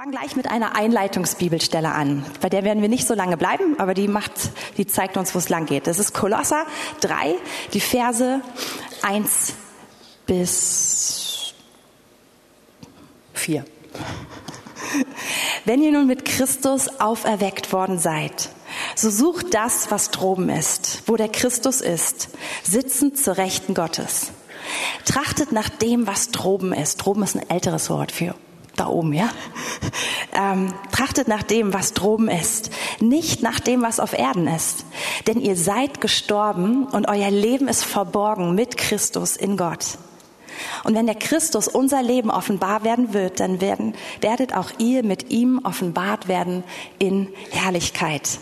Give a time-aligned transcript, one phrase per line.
[0.00, 2.24] fange gleich mit einer Einleitungsbibelstelle an.
[2.40, 4.32] Bei der werden wir nicht so lange bleiben, aber die macht,
[4.78, 5.86] die zeigt uns, wo es lang geht.
[5.86, 6.64] Das ist Kolosser
[7.02, 7.34] 3,
[7.74, 8.40] die Verse
[9.02, 9.52] 1
[10.24, 11.52] bis
[13.34, 13.66] 4.
[15.66, 18.48] Wenn ihr nun mit Christus auferweckt worden seid,
[18.94, 22.30] so sucht das, was droben ist, wo der Christus ist,
[22.62, 24.32] sitzend zur Rechten Gottes.
[25.04, 26.96] Trachtet nach dem, was droben ist.
[26.96, 28.34] Droben ist ein älteres Wort für
[28.80, 29.28] da oben, ja?
[30.32, 32.70] Ähm, trachtet nach dem, was droben ist,
[33.00, 34.84] nicht nach dem, was auf Erden ist.
[35.26, 39.98] Denn ihr seid gestorben und euer Leben ist verborgen mit Christus in Gott.
[40.84, 45.30] Und wenn der Christus unser Leben offenbar werden wird, dann werden, werdet auch ihr mit
[45.30, 46.64] ihm offenbart werden
[46.98, 48.38] in Herrlichkeit.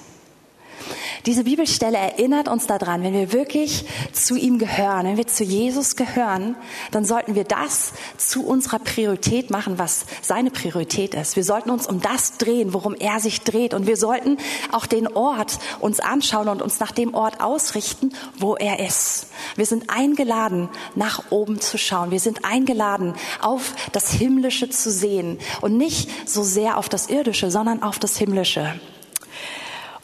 [1.27, 5.97] Diese Bibelstelle erinnert uns daran, wenn wir wirklich zu ihm gehören, wenn wir zu Jesus
[5.97, 6.57] gehören,
[6.91, 11.37] dann sollten wir das zu unserer Priorität machen, was seine Priorität ist.
[11.37, 13.75] Wir sollten uns um das drehen, worum er sich dreht.
[13.75, 14.39] Und wir sollten
[14.73, 19.29] auch den Ort uns anschauen und uns nach dem Ort ausrichten, wo er ist.
[19.57, 22.11] Wir sind eingeladen, nach oben zu schauen.
[22.11, 27.51] Wir sind eingeladen, auf das Himmlische zu sehen und nicht so sehr auf das Irdische,
[27.51, 28.81] sondern auf das Himmlische.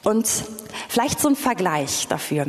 [0.04, 0.28] Und
[0.88, 2.46] vielleicht so ein Vergleich dafür.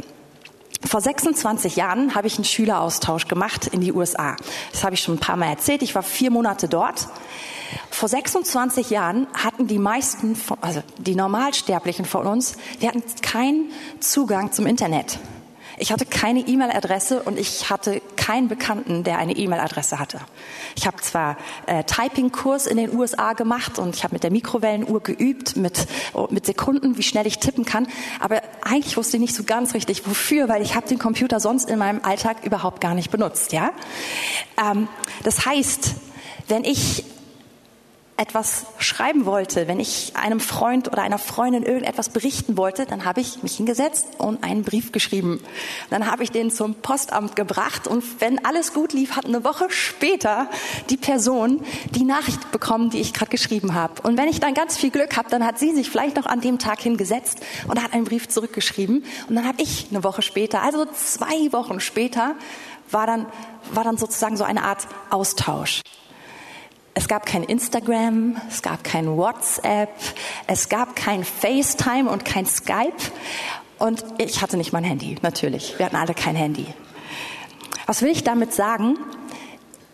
[0.86, 4.36] Vor 26 Jahren habe ich einen Schüleraustausch gemacht in die USA.
[4.72, 5.82] Das habe ich schon ein paar Mal erzählt.
[5.82, 7.08] Ich war vier Monate dort.
[7.90, 14.52] Vor 26 Jahren hatten die meisten, also die Normalsterblichen von uns, wir hatten keinen Zugang
[14.52, 15.18] zum Internet.
[15.78, 20.20] Ich hatte keine E-Mail-Adresse und ich hatte keinen Bekannten, der eine E-Mail-Adresse hatte.
[20.76, 25.02] Ich habe zwar äh, Typing-Kurs in den USA gemacht und ich habe mit der Mikrowellenuhr
[25.02, 25.88] geübt, mit,
[26.30, 27.88] mit Sekunden, wie schnell ich tippen kann,
[28.20, 31.70] aber eigentlich wusste ich nicht so ganz richtig, wofür, weil ich habe den Computer sonst
[31.70, 33.52] in meinem Alltag überhaupt gar nicht benutzt.
[33.52, 33.72] Ja,
[34.62, 34.88] ähm,
[35.24, 35.96] Das heißt,
[36.48, 37.04] wenn ich
[38.18, 43.20] etwas schreiben wollte, wenn ich einem Freund oder einer Freundin irgendetwas berichten wollte, dann habe
[43.20, 45.42] ich mich hingesetzt und einen Brief geschrieben.
[45.90, 49.66] Dann habe ich den zum Postamt gebracht und wenn alles gut lief, hat eine Woche
[49.70, 50.50] später
[50.90, 54.02] die Person die Nachricht bekommen, die ich gerade geschrieben habe.
[54.04, 56.40] Und wenn ich dann ganz viel Glück habe, dann hat sie sich vielleicht noch an
[56.40, 60.62] dem Tag hingesetzt und hat einen Brief zurückgeschrieben und dann habe ich eine Woche später,
[60.62, 62.36] also zwei Wochen später,
[62.92, 63.26] war dann,
[63.74, 65.82] war dann sozusagen so eine Art Austausch.
[66.98, 69.90] Es gab kein Instagram, es gab kein WhatsApp,
[70.48, 72.96] es gab kein FaceTime und kein Skype.
[73.78, 75.78] Und ich hatte nicht mein Handy, natürlich.
[75.78, 76.66] Wir hatten alle kein Handy.
[77.86, 78.98] Was will ich damit sagen?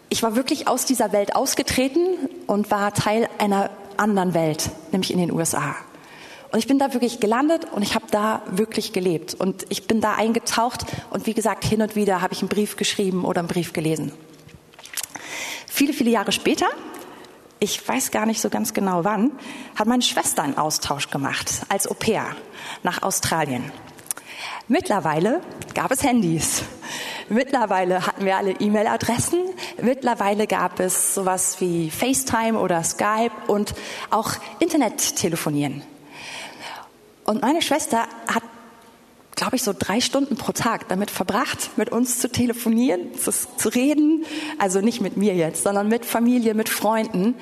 [0.09, 5.17] Ich war wirklich aus dieser Welt ausgetreten und war Teil einer anderen Welt, nämlich in
[5.17, 5.75] den USA.
[6.51, 9.33] Und ich bin da wirklich gelandet und ich habe da wirklich gelebt.
[9.33, 12.77] Und ich bin da eingetaucht und wie gesagt, hin und wieder habe ich einen Brief
[12.77, 14.11] geschrieben oder einen Brief gelesen.
[15.73, 16.67] Viele, viele Jahre später
[17.63, 19.31] ich weiß gar nicht so ganz genau wann,
[19.75, 22.35] hat meine Schwester einen Austausch gemacht als Au pair
[22.81, 23.71] nach Australien.
[24.67, 25.41] Mittlerweile
[25.75, 26.63] gab es Handys.
[27.29, 29.41] Mittlerweile hatten wir alle E-Mail-Adressen.
[29.79, 33.75] Mittlerweile gab es sowas wie FaceTime oder Skype und
[34.09, 35.83] auch Internettelefonieren.
[37.25, 38.43] Und meine Schwester hat
[39.41, 43.69] glaube ich, so drei Stunden pro Tag damit verbracht, mit uns zu telefonieren, zu, zu,
[43.69, 44.23] reden.
[44.59, 47.33] Also nicht mit mir jetzt, sondern mit Familie, mit Freunden.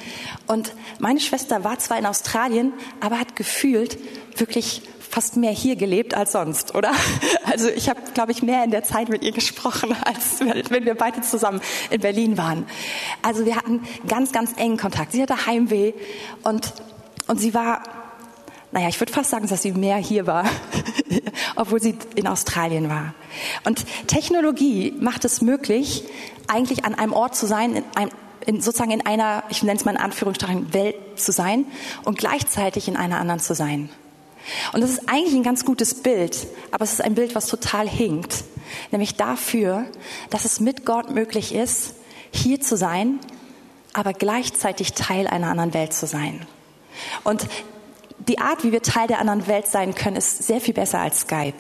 [0.48, 2.72] Und meine Schwester war zwar in Australien,
[3.02, 3.98] aber hat gefühlt
[4.38, 6.94] wirklich fast mehr hier gelebt als sonst, oder?
[7.44, 10.96] Also ich habe, glaube ich, mehr in der Zeit mit ihr gesprochen, als wenn wir
[10.96, 12.66] beide zusammen in Berlin waren.
[13.24, 15.12] Also wir hatten ganz, ganz engen Kontakt.
[15.12, 15.92] Sie hatte Heimweh
[16.44, 16.72] und,
[17.28, 17.99] und sie war
[18.72, 20.46] naja, ich würde fast sagen, dass sie mehr hier war,
[21.56, 23.14] obwohl sie in Australien war.
[23.64, 26.04] Und Technologie macht es möglich,
[26.48, 28.12] eigentlich an einem Ort zu sein, in einem,
[28.46, 31.66] in, sozusagen in einer, ich nenne es mal in Anführungsstrichen, Welt zu sein
[32.06, 33.90] und gleichzeitig in einer anderen zu sein.
[34.74, 37.88] Und das ist eigentlich ein ganz gutes Bild, aber es ist ein Bild, was total
[37.88, 38.44] hinkt.
[38.92, 39.86] Nämlich dafür,
[40.30, 41.96] dass es mit Gott möglich ist,
[42.32, 43.20] hier zu sein,
[43.94, 46.46] aber gleichzeitig Teil einer anderen Welt zu sein.
[47.24, 47.48] Und
[48.30, 51.22] die Art, wie wir Teil der anderen Welt sein können, ist sehr viel besser als
[51.22, 51.58] Skype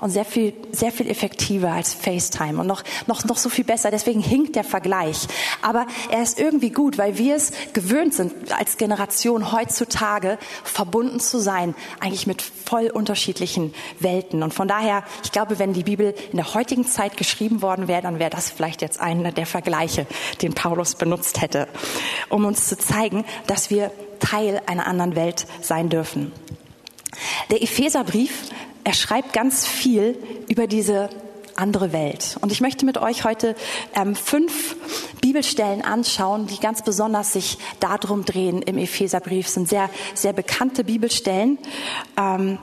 [0.00, 3.90] und sehr viel, sehr viel effektiver als FaceTime und noch, noch, noch so viel besser.
[3.90, 5.26] Deswegen hinkt der Vergleich.
[5.62, 11.38] Aber er ist irgendwie gut, weil wir es gewöhnt sind, als Generation heutzutage verbunden zu
[11.38, 14.42] sein, eigentlich mit voll unterschiedlichen Welten.
[14.42, 18.02] Und von daher, ich glaube, wenn die Bibel in der heutigen Zeit geschrieben worden wäre,
[18.02, 20.06] dann wäre das vielleicht jetzt einer der Vergleiche,
[20.42, 21.68] den Paulus benutzt hätte,
[22.28, 23.90] um uns zu zeigen, dass wir
[24.20, 26.32] Teil einer anderen Welt sein dürfen.
[27.50, 28.44] Der Epheserbrief,
[28.84, 30.18] er schreibt ganz viel
[30.48, 31.10] über diese
[31.56, 32.36] andere Welt.
[32.40, 33.54] Und ich möchte mit euch heute
[33.94, 34.76] ähm, fünf
[35.20, 39.46] Bibelstellen anschauen, die ganz besonders sich darum drehen im Epheserbrief.
[39.46, 41.58] Das sind sehr, sehr bekannte Bibelstellen.
[42.16, 42.58] Ähm,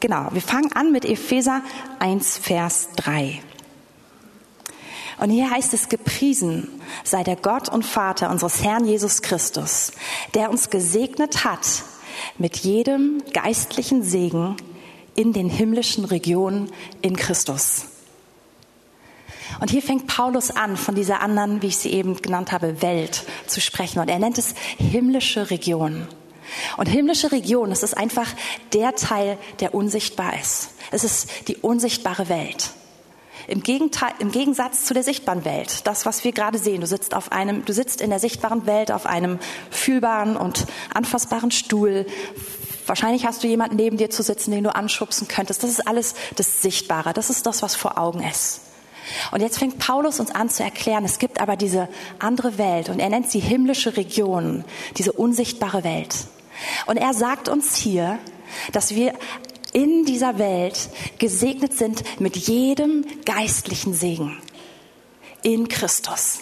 [0.00, 1.62] genau, wir fangen an mit Epheser
[2.00, 3.40] 1, Vers 3.
[5.18, 9.92] Und hier heißt es, gepriesen sei der Gott und Vater unseres Herrn Jesus Christus,
[10.34, 11.84] der uns gesegnet hat
[12.38, 14.56] mit jedem geistlichen Segen
[15.14, 16.70] in den himmlischen Regionen
[17.02, 17.86] in Christus.
[19.60, 23.24] Und hier fängt Paulus an, von dieser anderen, wie ich sie eben genannt habe, Welt
[23.46, 23.98] zu sprechen.
[23.98, 26.06] Und er nennt es himmlische Region.
[26.76, 28.28] Und himmlische Region, das ist einfach
[28.72, 30.70] der Teil, der unsichtbar ist.
[30.90, 32.70] Es ist die unsichtbare Welt.
[33.46, 37.14] Im, Gegenteil, Im Gegensatz zu der sichtbaren Welt, das, was wir gerade sehen, du sitzt,
[37.14, 39.38] auf einem, du sitzt in der sichtbaren Welt auf einem
[39.70, 42.06] fühlbaren und anfassbaren Stuhl.
[42.90, 45.62] Wahrscheinlich hast du jemanden neben dir zu sitzen, den du anschubsen könntest.
[45.62, 47.12] Das ist alles das Sichtbare.
[47.12, 48.62] Das ist das, was vor Augen ist.
[49.30, 51.88] Und jetzt fängt Paulus uns an zu erklären, es gibt aber diese
[52.18, 54.64] andere Welt und er nennt sie himmlische Region,
[54.96, 56.16] diese unsichtbare Welt.
[56.86, 58.18] Und er sagt uns hier,
[58.72, 59.14] dass wir
[59.72, 60.88] in dieser Welt
[61.18, 64.36] gesegnet sind mit jedem geistlichen Segen
[65.44, 66.40] in Christus.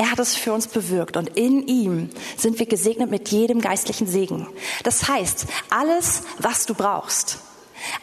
[0.00, 2.08] Er hat es für uns bewirkt und in ihm
[2.38, 4.46] sind wir gesegnet mit jedem geistlichen Segen.
[4.82, 7.36] Das heißt, alles, was du brauchst,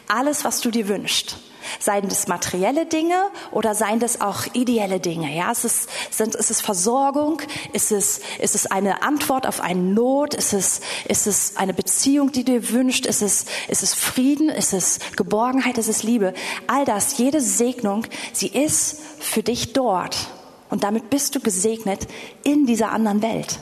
[0.06, 1.38] alles, was du dir wünschst,
[1.80, 3.16] Seien das materielle Dinge
[3.50, 5.36] oder seien das auch ideelle Dinge?
[5.36, 7.42] Ja, ist es, sind, ist es Versorgung?
[7.74, 10.32] Ist es, ist es eine Antwort auf eine Not?
[10.32, 13.04] Ist es, ist es eine Beziehung, die du dir wünscht?
[13.04, 14.48] Ist es, ist es Frieden?
[14.48, 15.76] Ist es Geborgenheit?
[15.76, 16.32] Ist es Liebe?
[16.68, 20.28] All das, jede Segnung, sie ist für dich dort.
[20.70, 22.06] Und damit bist du gesegnet
[22.44, 23.58] in dieser anderen Welt.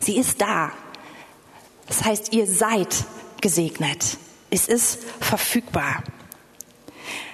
[0.00, 0.72] Sie ist da.
[1.86, 3.04] Das heißt, ihr seid
[3.40, 4.18] gesegnet.
[4.50, 6.02] Es ist verfügbar.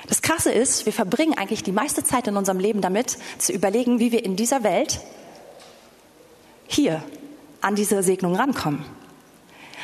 [0.06, 3.98] Das Krasse ist, wir verbringen eigentlich die meiste Zeit in unserem Leben damit, zu überlegen,
[4.00, 5.00] wie wir in dieser Welt
[6.66, 7.02] hier
[7.60, 8.84] an diese Segnung rankommen.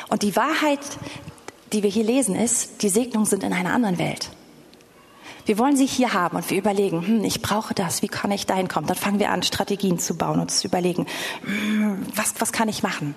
[0.09, 0.79] Und die Wahrheit,
[1.73, 4.29] die wir hier lesen, ist, die Segnungen sind in einer anderen Welt.
[5.45, 8.47] Wir wollen sie hier haben und wir überlegen, hm, ich brauche das, wie kann ich
[8.47, 8.87] dahin kommen?
[8.87, 11.05] Dann fangen wir an, Strategien zu bauen und zu überlegen,
[11.43, 13.15] hm, was, was kann ich machen?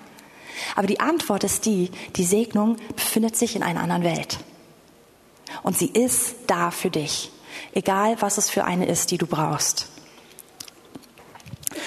[0.75, 4.39] Aber die Antwort ist die, die Segnung befindet sich in einer anderen Welt.
[5.63, 7.31] Und sie ist da für dich,
[7.73, 9.87] egal was es für eine ist, die du brauchst.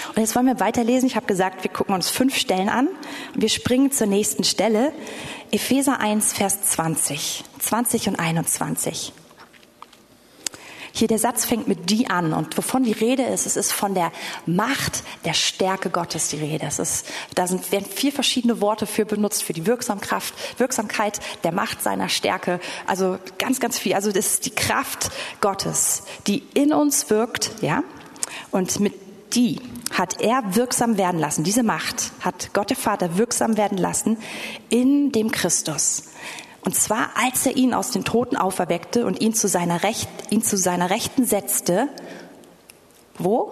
[0.08, 1.06] Und jetzt wollen wir weiterlesen.
[1.06, 2.88] Ich habe gesagt, wir gucken uns fünf Stellen an
[3.34, 4.92] und wir springen zur nächsten Stelle.
[5.52, 9.12] Epheser 1, Vers 20, 20 und 21.
[10.92, 13.94] Hier der Satz fängt mit die an und wovon die Rede ist, es ist von
[13.94, 14.12] der
[14.46, 16.66] Macht der Stärke Gottes die Rede.
[16.66, 21.52] Es ist, da sind, werden vier verschiedene Worte für benutzt, für die Wirksamkraft, Wirksamkeit der
[21.52, 22.60] Macht seiner Stärke.
[22.86, 23.94] Also ganz, ganz viel.
[23.94, 25.10] Also das ist die Kraft
[25.40, 27.82] Gottes, die in uns wirkt, ja.
[28.50, 28.92] Und mit
[29.34, 29.60] die
[29.92, 31.44] hat er wirksam werden lassen.
[31.44, 34.18] Diese Macht hat Gott der Vater wirksam werden lassen
[34.68, 36.04] in dem Christus.
[36.64, 40.42] Und zwar, als er ihn aus den Toten auferweckte und ihn zu seiner, Recht, ihn
[40.42, 41.88] zu seiner Rechten setzte.
[43.18, 43.50] Wo?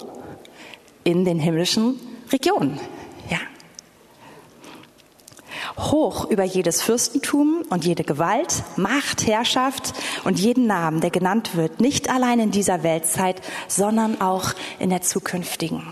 [1.03, 1.99] In den himmlischen
[2.33, 2.79] Regionen.
[3.29, 3.39] Ja.
[5.77, 9.93] Hoch über jedes Fürstentum und jede Gewalt, Macht, Herrschaft
[10.23, 15.03] und jeden Namen, der genannt wird, nicht allein in dieser Weltzeit, sondern auch in der
[15.03, 15.83] zukünftigen.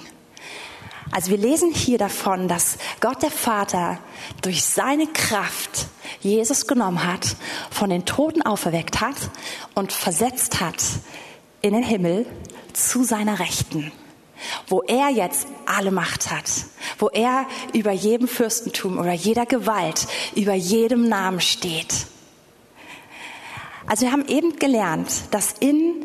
[1.11, 3.99] Also wir lesen hier davon, dass Gott der Vater
[4.43, 5.87] durch seine Kraft
[6.21, 7.37] Jesus genommen hat,
[7.71, 9.17] von den Toten auferweckt hat
[9.75, 10.83] und versetzt hat
[11.63, 12.27] in den Himmel
[12.73, 13.93] zu seiner Rechten,
[14.69, 16.51] wo er jetzt alle Macht hat,
[16.99, 22.07] wo er über jedem Fürstentum oder jeder Gewalt, über jedem Namen steht.
[23.87, 26.05] Also wir haben eben gelernt, dass in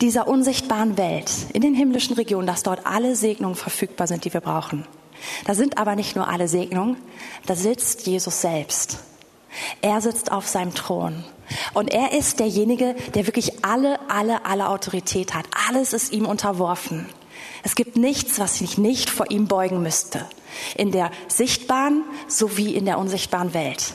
[0.00, 4.40] dieser unsichtbaren Welt, in den himmlischen Regionen, dass dort alle Segnungen verfügbar sind, die wir
[4.40, 4.86] brauchen.
[5.44, 6.96] Da sind aber nicht nur alle Segnungen,
[7.46, 8.98] da sitzt Jesus selbst.
[9.82, 11.24] Er sitzt auf seinem Thron.
[11.74, 15.46] Und er ist derjenige, der wirklich alle, alle, alle Autorität hat.
[15.68, 17.06] Alles ist ihm unterworfen.
[17.62, 20.26] Es gibt nichts, was sich nicht vor ihm beugen müsste.
[20.76, 23.94] In der sichtbaren sowie in der unsichtbaren Welt.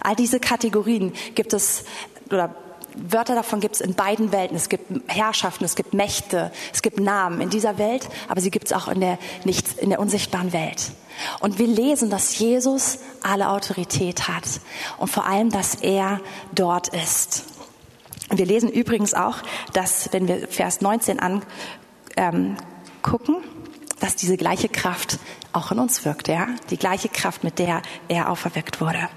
[0.00, 1.84] All diese Kategorien gibt es,
[2.30, 2.54] oder
[2.94, 4.56] Wörter davon gibt es in beiden Welten.
[4.56, 8.66] Es gibt Herrschaften, es gibt Mächte, es gibt Namen in dieser Welt, aber sie gibt
[8.66, 10.92] es auch in der, nicht, in der unsichtbaren Welt.
[11.40, 14.44] Und wir lesen, dass Jesus alle Autorität hat
[14.98, 16.20] und vor allem, dass er
[16.54, 17.44] dort ist.
[18.30, 19.38] Und wir lesen übrigens auch,
[19.72, 21.46] dass, wenn wir Vers 19 angucken,
[22.16, 22.56] ähm,
[24.00, 25.18] dass diese gleiche Kraft
[25.52, 26.48] auch in uns wirkt, ja?
[26.70, 29.08] Die gleiche Kraft, mit der er auferweckt wurde.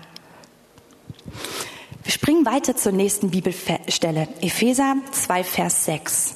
[2.07, 4.29] Wir springen weiter zur nächsten Bibelstelle.
[4.39, 6.35] Epheser 2, Vers 6.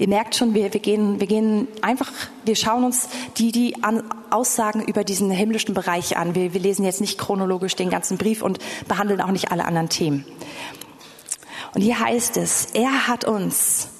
[0.00, 2.10] Ihr merkt schon, wir, wir, gehen, wir gehen einfach,
[2.44, 3.76] wir schauen uns die, die
[4.30, 6.34] Aussagen über diesen himmlischen Bereich an.
[6.34, 9.88] Wir, wir lesen jetzt nicht chronologisch den ganzen Brief und behandeln auch nicht alle anderen
[9.88, 10.24] Themen.
[11.72, 13.90] Und hier heißt es, er hat uns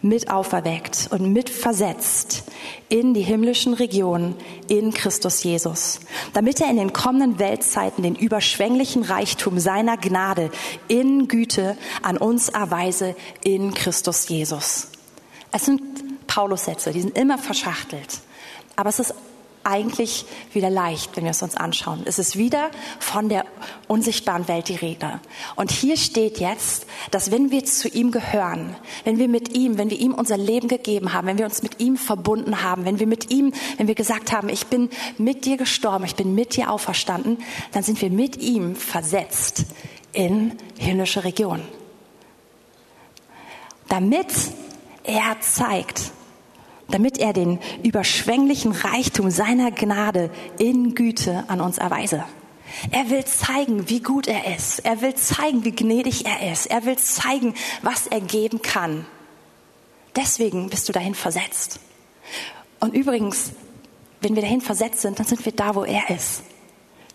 [0.00, 2.44] mit auferweckt und mit versetzt
[2.88, 4.36] in die himmlischen Regionen
[4.68, 6.00] in Christus Jesus,
[6.32, 10.50] damit er in den kommenden Weltzeiten den überschwänglichen Reichtum seiner Gnade
[10.88, 14.88] in Güte an uns erweise in Christus Jesus.
[15.50, 15.82] Es sind
[16.26, 18.20] Paulus-Sätze, die sind immer verschachtelt.
[18.76, 19.14] Aber es ist
[19.64, 22.02] eigentlich wieder leicht, wenn wir es uns anschauen.
[22.04, 23.44] Es ist wieder von der
[23.88, 25.20] unsichtbaren Welt die Rede.
[25.56, 29.90] Und hier steht jetzt, dass wenn wir zu ihm gehören, wenn wir mit ihm, wenn
[29.90, 33.06] wir ihm unser Leben gegeben haben, wenn wir uns mit ihm verbunden haben, wenn wir
[33.06, 36.70] mit ihm, wenn wir gesagt haben, ich bin mit dir gestorben, ich bin mit dir
[36.70, 37.38] auferstanden,
[37.72, 39.66] dann sind wir mit ihm versetzt
[40.12, 41.66] in himmlische Regionen.
[43.88, 44.32] Damit
[45.04, 46.12] er zeigt,
[46.92, 52.24] damit er den überschwänglichen Reichtum seiner Gnade in Güte an uns erweise.
[52.90, 54.80] Er will zeigen, wie gut er ist.
[54.80, 56.66] Er will zeigen, wie gnädig er ist.
[56.66, 59.06] Er will zeigen, was er geben kann.
[60.16, 61.80] Deswegen bist du dahin versetzt.
[62.80, 63.52] Und übrigens,
[64.20, 66.42] wenn wir dahin versetzt sind, dann sind wir da, wo er ist.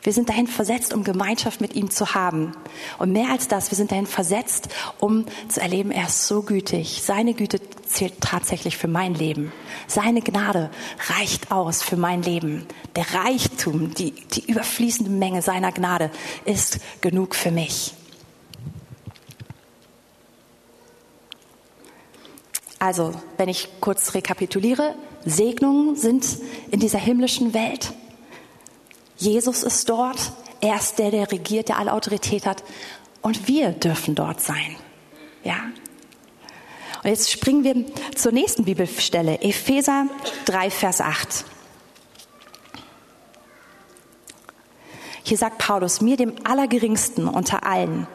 [0.07, 2.53] Wir sind dahin versetzt, um Gemeinschaft mit ihm zu haben.
[2.97, 4.69] Und mehr als das, wir sind dahin versetzt,
[5.01, 7.01] um zu erleben, er ist so gütig.
[7.03, 9.51] Seine Güte zählt tatsächlich für mein Leben.
[9.85, 10.69] Seine Gnade
[11.17, 12.65] reicht aus für mein Leben.
[12.95, 16.09] Der Reichtum, die, die überfließende Menge seiner Gnade
[16.45, 17.93] ist genug für mich.
[22.79, 24.95] Also, wenn ich kurz rekapituliere,
[25.25, 26.25] Segnungen sind
[26.71, 27.91] in dieser himmlischen Welt.
[29.17, 30.31] Jesus ist dort.
[30.61, 32.63] Er ist der, der regiert, der alle Autorität hat.
[33.21, 34.75] Und wir dürfen dort sein.
[35.43, 35.57] Ja?
[37.03, 39.41] Und jetzt springen wir zur nächsten Bibelstelle.
[39.41, 40.07] Epheser
[40.45, 41.45] 3, Vers 8.
[45.23, 48.07] Hier sagt Paulus, mir dem Allergeringsten unter allen,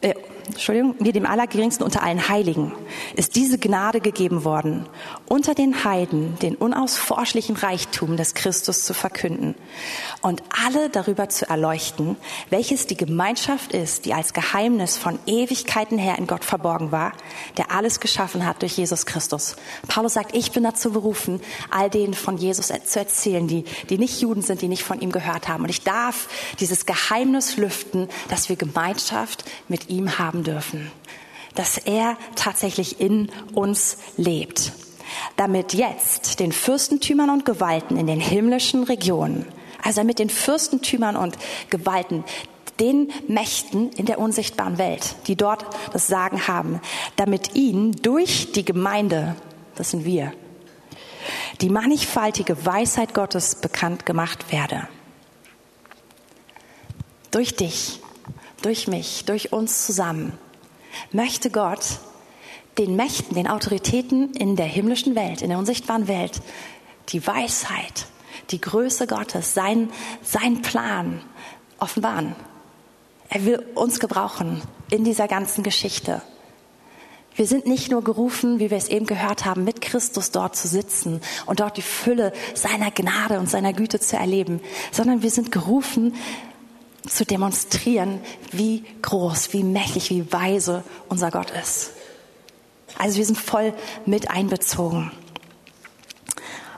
[0.00, 0.14] äh,
[0.48, 2.72] Entschuldigung, mir dem Allergeringsten unter allen Heiligen
[3.14, 4.88] ist diese Gnade gegeben worden,
[5.26, 9.54] unter den Heiden den unausforschlichen Reichtum des Christus zu verkünden
[10.22, 12.16] und alle darüber zu erleuchten,
[12.50, 17.12] welches die Gemeinschaft ist, die als Geheimnis von Ewigkeiten her in Gott verborgen war,
[17.56, 19.56] der alles geschaffen hat durch Jesus Christus.
[19.88, 24.20] Paulus sagt, ich bin dazu berufen, all denen von Jesus zu erzählen, die, die nicht
[24.20, 25.64] Juden sind, die nicht von ihm gehört haben.
[25.64, 26.28] Und ich darf
[26.60, 30.90] dieses Geheimnis lüften, dass wir Gemeinschaft mit ihm haben haben dürfen,
[31.54, 34.72] dass er tatsächlich in uns lebt,
[35.36, 39.46] damit jetzt den Fürstentümern und Gewalten in den himmlischen Regionen,
[39.82, 41.38] also mit den Fürstentümern und
[41.70, 42.24] Gewalten,
[42.78, 45.64] den Mächten in der unsichtbaren Welt, die dort
[45.94, 46.80] das Sagen haben,
[47.16, 49.34] damit ihnen durch die Gemeinde,
[49.76, 50.32] das sind wir,
[51.62, 54.86] die mannigfaltige Weisheit Gottes bekannt gemacht werde.
[57.30, 58.00] Durch dich
[58.66, 60.36] durch mich, durch uns zusammen,
[61.12, 62.00] möchte Gott
[62.78, 66.40] den Mächten, den Autoritäten in der himmlischen Welt, in der unsichtbaren Welt,
[67.10, 68.06] die Weisheit,
[68.50, 71.20] die Größe Gottes, sein, sein Plan
[71.78, 72.34] offenbaren.
[73.28, 76.20] Er will uns gebrauchen in dieser ganzen Geschichte.
[77.36, 80.66] Wir sind nicht nur gerufen, wie wir es eben gehört haben, mit Christus dort zu
[80.66, 85.52] sitzen und dort die Fülle seiner Gnade und seiner Güte zu erleben, sondern wir sind
[85.52, 86.16] gerufen,
[87.08, 88.20] zu demonstrieren,
[88.52, 91.92] wie groß, wie mächtig, wie weise unser Gott ist.
[92.98, 93.74] Also wir sind voll
[94.06, 95.10] mit einbezogen.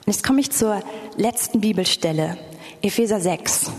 [0.06, 0.82] Und jetzt komme ich zur
[1.16, 2.38] letzten Bibelstelle,
[2.82, 3.68] Epheser 6.
[3.68, 3.75] Und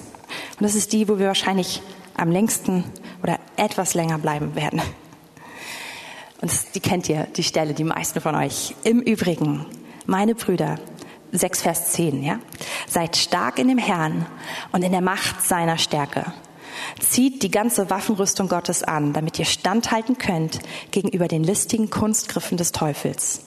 [0.60, 1.82] das ist die, wo wir wahrscheinlich
[2.16, 2.84] am längsten
[3.24, 4.82] oder etwas länger bleiben werden.
[6.42, 8.76] Und die kennt ihr, die Stelle, die meisten von euch.
[8.84, 9.66] Im Übrigen,
[10.06, 10.80] meine Brüder,
[11.32, 12.40] 6 Vers 10, ja?
[12.88, 14.26] Seid stark in dem Herrn
[14.72, 16.34] und in der Macht seiner Stärke.
[17.00, 20.60] Zieht die ganze Waffenrüstung Gottes an, damit ihr standhalten könnt
[20.92, 23.42] gegenüber den listigen Kunstgriffen des Teufels.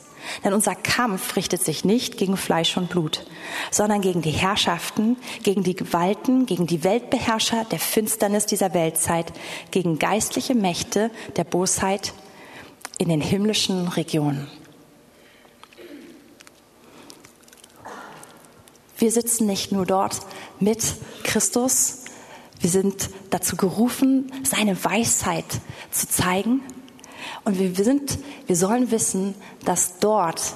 [0.44, 3.26] Denn unser Kampf richtet sich nicht gegen Fleisch und Blut,
[3.70, 9.32] sondern gegen die Herrschaften, gegen die Gewalten, gegen die Weltbeherrscher der Finsternis dieser Weltzeit,
[9.72, 12.12] gegen geistliche Mächte der Bosheit
[12.98, 14.48] in den himmlischen Regionen.
[19.02, 20.20] Wir sitzen nicht nur dort
[20.60, 20.80] mit
[21.24, 22.04] Christus,
[22.60, 25.44] wir sind dazu gerufen, seine Weisheit
[25.90, 26.62] zu zeigen.
[27.42, 28.16] Und wir sind,
[28.46, 30.54] wir sollen wissen, dass dort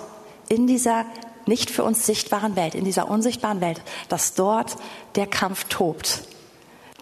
[0.48, 1.06] in dieser
[1.46, 4.76] nicht für uns sichtbaren Welt, in dieser unsichtbaren Welt, dass dort
[5.16, 6.22] der Kampf tobt,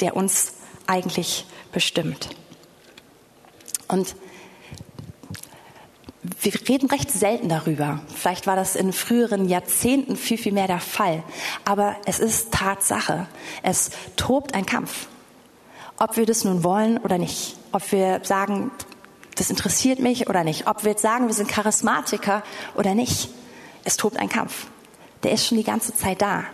[0.01, 0.55] der uns
[0.87, 2.31] eigentlich bestimmt.
[3.87, 4.17] Und
[6.41, 8.01] wir reden recht selten darüber.
[8.15, 11.23] Vielleicht war das in früheren Jahrzehnten viel, viel mehr der Fall.
[11.65, 13.27] Aber es ist Tatsache.
[13.63, 15.07] Es tobt ein Kampf.
[15.99, 17.57] Ob wir das nun wollen oder nicht.
[17.73, 18.71] Ob wir sagen,
[19.37, 20.67] das interessiert mich oder nicht.
[20.67, 22.43] Ob wir jetzt sagen, wir sind Charismatiker
[22.75, 23.29] oder nicht.
[23.85, 24.67] Es tobt ein Kampf.
[25.25, 26.45] Der ist schon die ganze Zeit da.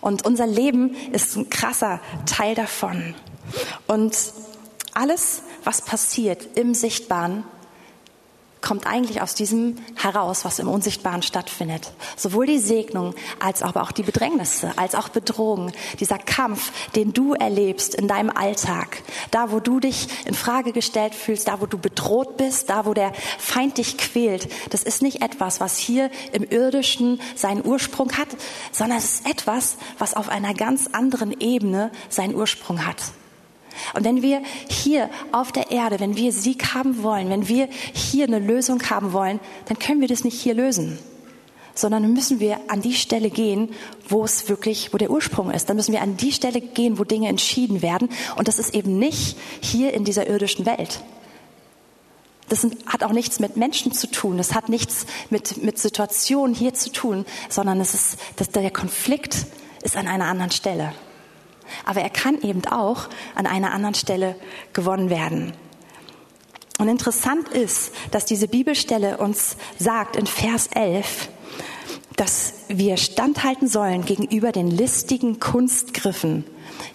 [0.00, 3.14] Und unser Leben ist ein krasser Teil davon.
[3.86, 4.16] Und
[4.94, 7.44] alles, was passiert im Sichtbaren,
[8.66, 11.92] kommt eigentlich aus diesem heraus, was im Unsichtbaren stattfindet.
[12.16, 15.70] Sowohl die Segnung als aber auch die Bedrängnisse, als auch Bedrohung,
[16.00, 21.14] dieser Kampf, den du erlebst in deinem Alltag, da wo du dich in Frage gestellt
[21.14, 25.22] fühlst, da wo du bedroht bist, da wo der Feind dich quält, das ist nicht
[25.22, 28.28] etwas, was hier im irdischen seinen Ursprung hat,
[28.72, 32.96] sondern es ist etwas, was auf einer ganz anderen Ebene seinen Ursprung hat.
[33.94, 38.26] Und wenn wir hier auf der Erde, wenn wir Sieg haben wollen, wenn wir hier
[38.26, 40.98] eine Lösung haben wollen, dann können wir das nicht hier lösen,
[41.74, 43.70] sondern müssen wir an die Stelle gehen,
[44.08, 45.68] wo es wirklich, wo der Ursprung ist.
[45.68, 48.08] Dann müssen wir an die Stelle gehen, wo Dinge entschieden werden.
[48.36, 51.00] Und das ist eben nicht hier in dieser irdischen Welt.
[52.48, 54.36] Das hat auch nichts mit Menschen zu tun.
[54.36, 59.46] Das hat nichts mit, mit Situationen hier zu tun, sondern es ist, dass der Konflikt
[59.82, 60.92] ist an einer anderen Stelle.
[61.84, 64.36] Aber er kann eben auch an einer anderen Stelle
[64.72, 65.52] gewonnen werden.
[66.78, 71.28] Und interessant ist, dass diese Bibelstelle uns sagt in Vers 11,
[72.16, 76.44] dass wir standhalten sollen gegenüber den listigen Kunstgriffen.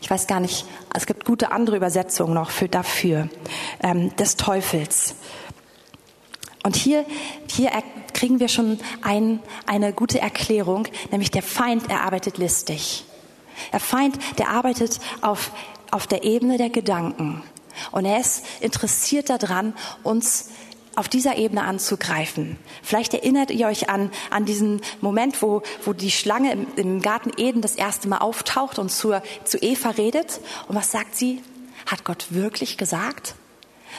[0.01, 3.30] Ich weiß gar nicht, es gibt gute andere Übersetzungen noch für dafür,
[3.82, 5.16] ähm, des Teufels.
[6.63, 7.06] Und hier,
[7.50, 7.72] hier
[8.13, 13.06] kriegen wir schon ein, eine gute Erklärung, nämlich der Feind erarbeitet listig.
[13.72, 15.51] Der Feind, der arbeitet auf,
[15.91, 17.43] auf der Ebene der Gedanken.
[17.91, 20.50] Und er ist interessiert daran, uns
[20.96, 22.58] auf dieser Ebene anzugreifen.
[22.84, 27.31] Vielleicht erinnert ihr euch an, an diesen Moment, wo, wo die Schlange im, im Garten
[27.38, 30.41] Eden das erste Mal auftaucht und zur, zu Eva redet.
[30.67, 31.41] Und was sagt sie?
[31.86, 33.36] Hat Gott wirklich gesagt?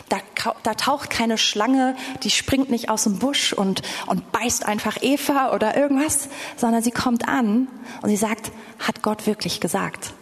[0.08, 0.18] Da,
[0.62, 5.54] da, taucht keine Schlange, die springt nicht aus dem Busch und, und beißt einfach Eva
[5.54, 7.68] oder irgendwas, sondern sie kommt an
[8.02, 10.12] und sie sagt, hat Gott wirklich gesagt?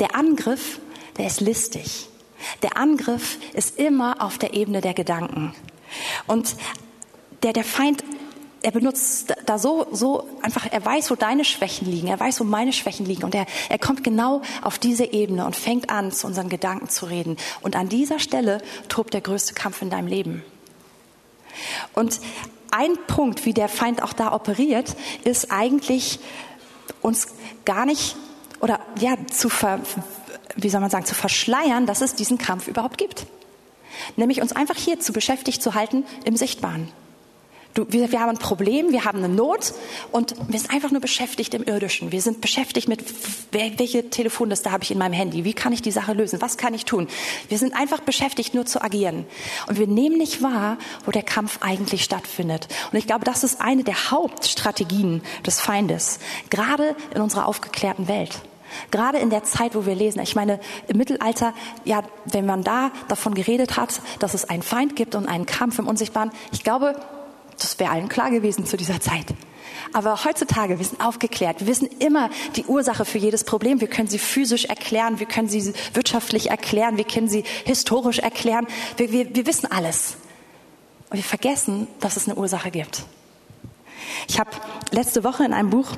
[0.00, 0.80] Der Angriff,
[1.16, 2.08] der ist listig.
[2.62, 5.54] Der Angriff ist immer auf der Ebene der Gedanken.
[6.26, 6.54] Und
[7.42, 8.03] der, der Feind
[8.64, 12.44] er benutzt da so, so einfach, er weiß, wo deine Schwächen liegen, er weiß, wo
[12.44, 16.26] meine Schwächen liegen und er, er kommt genau auf diese Ebene und fängt an, zu
[16.26, 17.36] unseren Gedanken zu reden.
[17.60, 20.42] Und an dieser Stelle tobt der größte Kampf in deinem Leben.
[21.92, 22.20] Und
[22.70, 26.18] ein Punkt, wie der Feind auch da operiert, ist eigentlich
[27.02, 27.28] uns
[27.66, 28.16] gar nicht
[28.60, 29.80] oder ja zu ver,
[30.56, 33.26] wie soll man sagen, zu verschleiern, dass es diesen Kampf überhaupt gibt.
[34.16, 36.88] Nämlich uns einfach hier zu beschäftigt zu halten im Sichtbaren.
[37.74, 39.74] Du, wir, wir haben ein Problem, wir haben eine Not
[40.12, 42.12] und wir sind einfach nur beschäftigt im Irdischen.
[42.12, 43.04] Wir sind beschäftigt mit,
[43.50, 45.44] welche Telefonliste habe ich in meinem Handy?
[45.44, 46.40] Wie kann ich die Sache lösen?
[46.40, 47.08] Was kann ich tun?
[47.48, 49.26] Wir sind einfach beschäftigt, nur zu agieren.
[49.66, 52.68] Und wir nehmen nicht wahr, wo der Kampf eigentlich stattfindet.
[52.92, 58.40] Und ich glaube, das ist eine der Hauptstrategien des Feindes, gerade in unserer aufgeklärten Welt.
[58.92, 60.20] Gerade in der Zeit, wo wir lesen.
[60.20, 64.96] Ich meine, im Mittelalter, ja, wenn man da davon geredet hat, dass es einen Feind
[64.96, 66.96] gibt und einen Kampf im Unsichtbaren, ich glaube,
[67.58, 69.26] das wäre allen klar gewesen zu dieser Zeit.
[69.92, 71.60] Aber heutzutage, wir sind aufgeklärt.
[71.60, 73.80] Wir wissen immer die Ursache für jedes Problem.
[73.80, 78.66] Wir können sie physisch erklären, wir können sie wirtschaftlich erklären, wir können sie historisch erklären.
[78.96, 80.16] Wir, wir, wir wissen alles.
[81.10, 83.04] Und wir vergessen, dass es eine Ursache gibt.
[84.28, 84.50] Ich habe
[84.90, 85.88] letzte Woche in einem Buch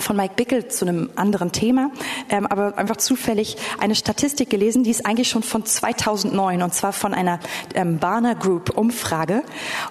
[0.00, 1.90] von Mike Bickel zu einem anderen Thema,
[2.28, 6.92] ähm, aber einfach zufällig eine Statistik gelesen, die ist eigentlich schon von 2009 und zwar
[6.92, 7.40] von einer
[7.74, 9.42] ähm, Barner Group Umfrage.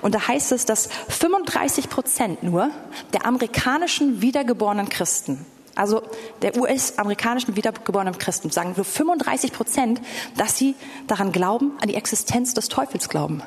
[0.02, 2.70] Und da heißt es, dass 35 Prozent nur
[3.14, 5.46] der amerikanischen wiedergeborenen Christen
[5.78, 6.02] also
[6.42, 10.02] der US-amerikanischen wiedergeborenen Christen sagen nur 35 Prozent,
[10.36, 13.44] dass sie daran glauben, an die Existenz des Teufels glauben.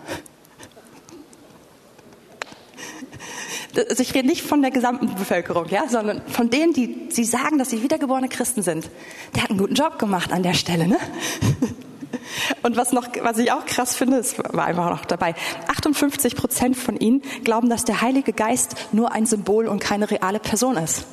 [3.76, 7.58] Also ich rede nicht von der gesamten Bevölkerung, ja, sondern von denen, die sie sagen,
[7.58, 8.90] dass sie wiedergeborene Christen sind.
[9.34, 10.98] Der hat einen guten Job gemacht an der Stelle, ne?
[12.62, 15.34] Und was noch, was ich auch krass finde, es war einfach noch dabei.
[15.68, 20.40] 58 Prozent von ihnen glauben, dass der Heilige Geist nur ein Symbol und keine reale
[20.40, 21.04] Person ist.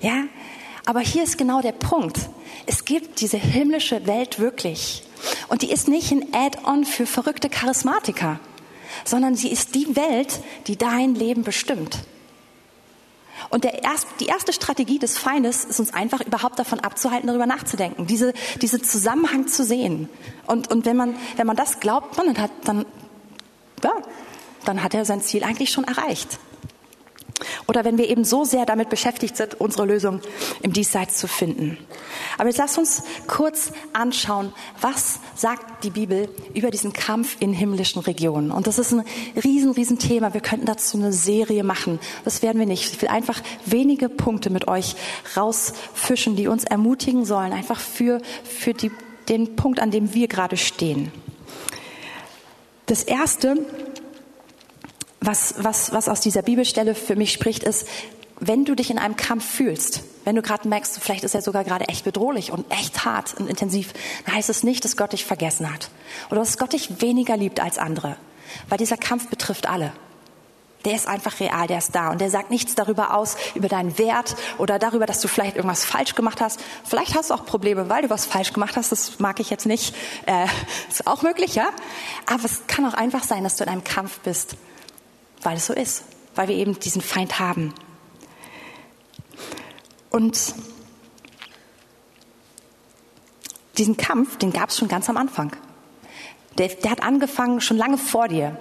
[0.00, 0.24] Ja?
[0.86, 2.18] Aber hier ist genau der Punkt.
[2.66, 5.04] Es gibt diese himmlische Welt wirklich.
[5.48, 8.38] Und die ist nicht ein Add-on für verrückte Charismatiker
[9.04, 11.98] sondern sie ist die Welt, die dein Leben bestimmt.
[13.50, 18.06] Und erst, die erste Strategie des Feindes ist uns einfach überhaupt davon abzuhalten, darüber nachzudenken,
[18.06, 20.08] diese, diese Zusammenhang zu sehen.
[20.46, 22.86] Und, und wenn, man, wenn man das glaubt, man hat, dann,
[23.82, 23.92] ja,
[24.64, 26.38] dann hat er sein Ziel eigentlich schon erreicht.
[27.66, 30.20] Oder wenn wir eben so sehr damit beschäftigt sind, unsere Lösung
[30.62, 31.78] im Diesseits zu finden.
[32.38, 38.02] Aber jetzt lasst uns kurz anschauen, was sagt die Bibel über diesen Kampf in himmlischen
[38.02, 38.50] Regionen.
[38.50, 39.04] Und das ist ein
[39.42, 40.34] riesen, riesen Thema.
[40.34, 41.98] Wir könnten dazu eine Serie machen.
[42.24, 42.92] Das werden wir nicht.
[42.92, 44.96] Ich will einfach wenige Punkte mit euch
[45.36, 48.90] rausfischen, die uns ermutigen sollen, einfach für, für die,
[49.28, 51.12] den Punkt, an dem wir gerade stehen.
[52.86, 53.56] Das erste,
[55.26, 57.86] was, was, was aus dieser Bibelstelle für mich spricht, ist,
[58.40, 61.64] wenn du dich in einem Kampf fühlst, wenn du gerade merkst, vielleicht ist er sogar
[61.64, 63.92] gerade echt bedrohlich und echt hart und intensiv,
[64.26, 65.90] dann heißt es nicht, dass Gott dich vergessen hat
[66.30, 68.16] oder dass Gott dich weniger liebt als andere,
[68.68, 69.92] weil dieser Kampf betrifft alle.
[70.84, 73.96] Der ist einfach real, der ist da und der sagt nichts darüber aus, über deinen
[73.96, 76.60] Wert oder darüber, dass du vielleicht irgendwas falsch gemacht hast.
[76.84, 79.64] Vielleicht hast du auch Probleme, weil du was falsch gemacht hast, das mag ich jetzt
[79.64, 79.94] nicht.
[80.26, 80.46] Äh,
[80.90, 81.70] ist auch möglich, ja?
[82.26, 84.56] Aber es kann auch einfach sein, dass du in einem Kampf bist
[85.44, 86.04] weil es so ist,
[86.34, 87.72] weil wir eben diesen Feind haben.
[90.10, 90.54] Und
[93.78, 95.54] diesen Kampf, den gab es schon ganz am Anfang.
[96.58, 98.56] Der, der, hat angefangen schon lange vor dir.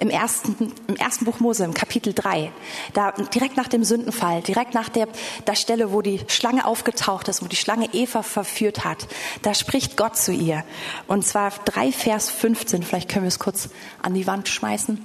[0.00, 2.52] Im ersten, Im ersten Buch Mose, im Kapitel 3.
[2.92, 5.08] Da, direkt nach dem Sündenfall, direkt nach der,
[5.46, 9.08] der Stelle, wo die Schlange aufgetaucht ist, wo die Schlange Eva verführt hat.
[9.42, 10.62] Da spricht Gott zu ihr.
[11.08, 12.84] Und zwar 3 Vers 15.
[12.84, 13.70] Vielleicht können wir es kurz
[14.02, 15.04] an die Wand schmeißen.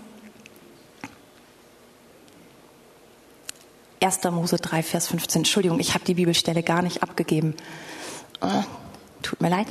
[4.04, 4.24] 1.
[4.32, 5.42] Mose 3, Vers 15.
[5.42, 7.56] Entschuldigung, ich habe die Bibelstelle gar nicht abgegeben.
[8.42, 8.63] Oh,
[9.22, 9.68] tut mir leid.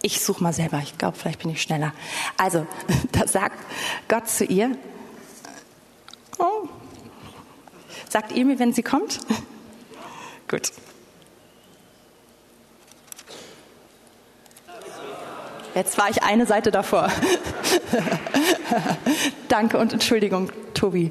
[0.00, 1.92] Ich suche mal selber, ich glaube, vielleicht bin ich schneller.
[2.36, 2.66] Also,
[3.12, 3.58] da sagt
[4.08, 4.76] Gott zu ihr,
[6.38, 6.68] oh,
[8.08, 9.20] sagt ihr mir, wenn sie kommt?
[10.48, 10.72] Gut.
[15.76, 17.12] Jetzt war ich eine Seite davor.
[19.48, 21.10] Danke und Entschuldigung, Tobi.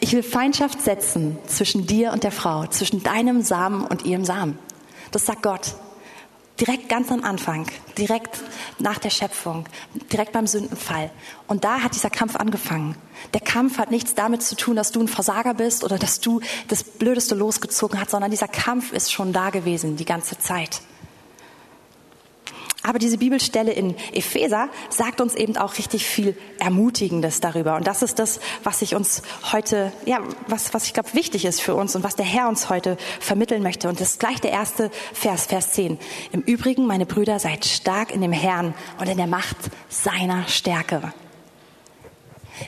[0.00, 4.58] Ich will Feindschaft setzen zwischen dir und der Frau, zwischen deinem Samen und ihrem Samen.
[5.10, 5.74] Das sagt Gott.
[6.58, 7.66] Direkt ganz am Anfang,
[7.98, 8.40] direkt
[8.78, 9.66] nach der Schöpfung,
[10.10, 11.10] direkt beim Sündenfall.
[11.46, 12.96] Und da hat dieser Kampf angefangen.
[13.34, 16.40] Der Kampf hat nichts damit zu tun, dass du ein Versager bist oder dass du
[16.68, 20.80] das Blödeste losgezogen hast, sondern dieser Kampf ist schon da gewesen die ganze Zeit.
[22.86, 27.74] Aber diese Bibelstelle in Epheser sagt uns eben auch richtig viel Ermutigendes darüber.
[27.74, 31.60] Und das ist das, was ich uns heute, ja, was, was ich glaube wichtig ist
[31.60, 33.88] für uns und was der Herr uns heute vermitteln möchte.
[33.88, 35.98] Und das ist gleich der erste Vers, Vers 10.
[36.30, 39.56] Im Übrigen, meine Brüder, seid stark in dem Herrn und in der Macht
[39.88, 41.12] seiner Stärke.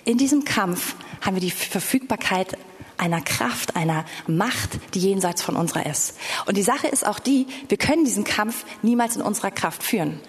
[0.04, 2.58] In diesem Kampf haben wir die Verfügbarkeit
[2.98, 6.16] einer Kraft, einer Macht, die jenseits von unserer ist.
[6.46, 10.20] Und die Sache ist auch die, wir können diesen Kampf niemals in unserer Kraft führen.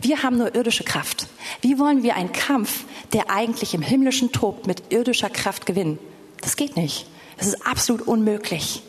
[0.00, 1.26] Wir haben nur irdische Kraft.
[1.60, 5.98] Wie wollen wir einen Kampf, der eigentlich im himmlischen tobt, mit irdischer Kraft gewinnen?
[6.40, 7.06] Das geht nicht.
[7.36, 8.82] Das ist absolut unmöglich.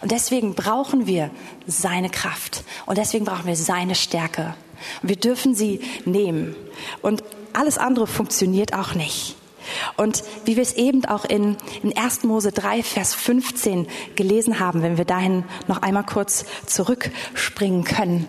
[0.00, 1.30] Und deswegen brauchen wir
[1.66, 2.64] seine Kraft.
[2.86, 4.54] Und deswegen brauchen wir seine Stärke.
[5.02, 6.56] Und wir dürfen sie nehmen.
[7.02, 9.36] Und alles andere funktioniert auch nicht.
[9.96, 12.24] Und wie wir es eben auch in, in 1.
[12.24, 18.28] Mose 3, Vers 15 gelesen haben, wenn wir dahin noch einmal kurz zurückspringen können.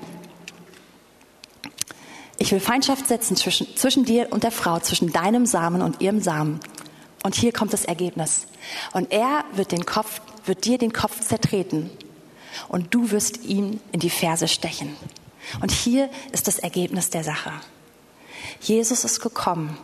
[2.40, 6.22] Ich will Feindschaft setzen zwischen, zwischen dir und der Frau, zwischen deinem Samen und ihrem
[6.22, 6.60] Samen.
[7.24, 8.46] Und hier kommt das Ergebnis.
[8.94, 11.90] Und er wird den Kopf, wird dir den Kopf zertreten.
[12.68, 14.96] Und du wirst ihn in die Ferse stechen.
[15.62, 17.52] Und hier ist das Ergebnis der Sache.
[18.62, 19.78] Jesus ist gekommen,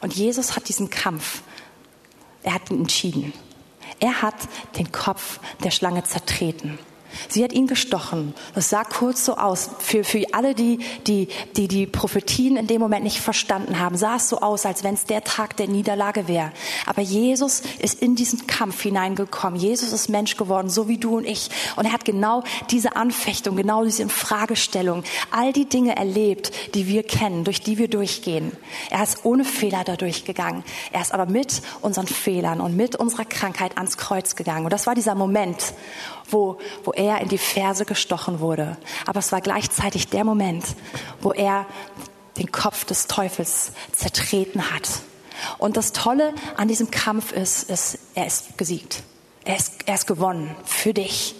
[0.00, 1.42] und Jesus hat diesen Kampf,
[2.42, 3.32] er hat ihn entschieden.
[3.98, 4.36] Er hat
[4.76, 6.78] den Kopf der Schlange zertreten.
[7.28, 8.34] Sie hat ihn gestochen.
[8.54, 9.70] Das sah kurz so aus.
[9.78, 14.16] Für, für alle, die, die, die die Prophetien in dem Moment nicht verstanden haben, sah
[14.16, 16.52] es so aus, als wenn es der Tag der Niederlage wäre.
[16.86, 19.58] Aber Jesus ist in diesen Kampf hineingekommen.
[19.58, 21.50] Jesus ist Mensch geworden, so wie du und ich.
[21.76, 27.02] Und er hat genau diese Anfechtung, genau diese Fragestellung, all die Dinge erlebt, die wir
[27.02, 28.52] kennen, durch die wir durchgehen.
[28.90, 30.64] Er ist ohne Fehler da durchgegangen.
[30.92, 34.64] Er ist aber mit unseren Fehlern und mit unserer Krankheit ans Kreuz gegangen.
[34.64, 35.74] Und das war dieser Moment,
[36.28, 38.76] wo, wo er in die Ferse gestochen wurde.
[39.06, 40.64] Aber es war gleichzeitig der Moment,
[41.22, 41.66] wo er
[42.36, 44.88] den Kopf des Teufels zertreten hat.
[45.58, 49.02] Und das Tolle an diesem Kampf ist, ist er ist gesiegt.
[49.44, 51.34] Er ist, er ist gewonnen für dich.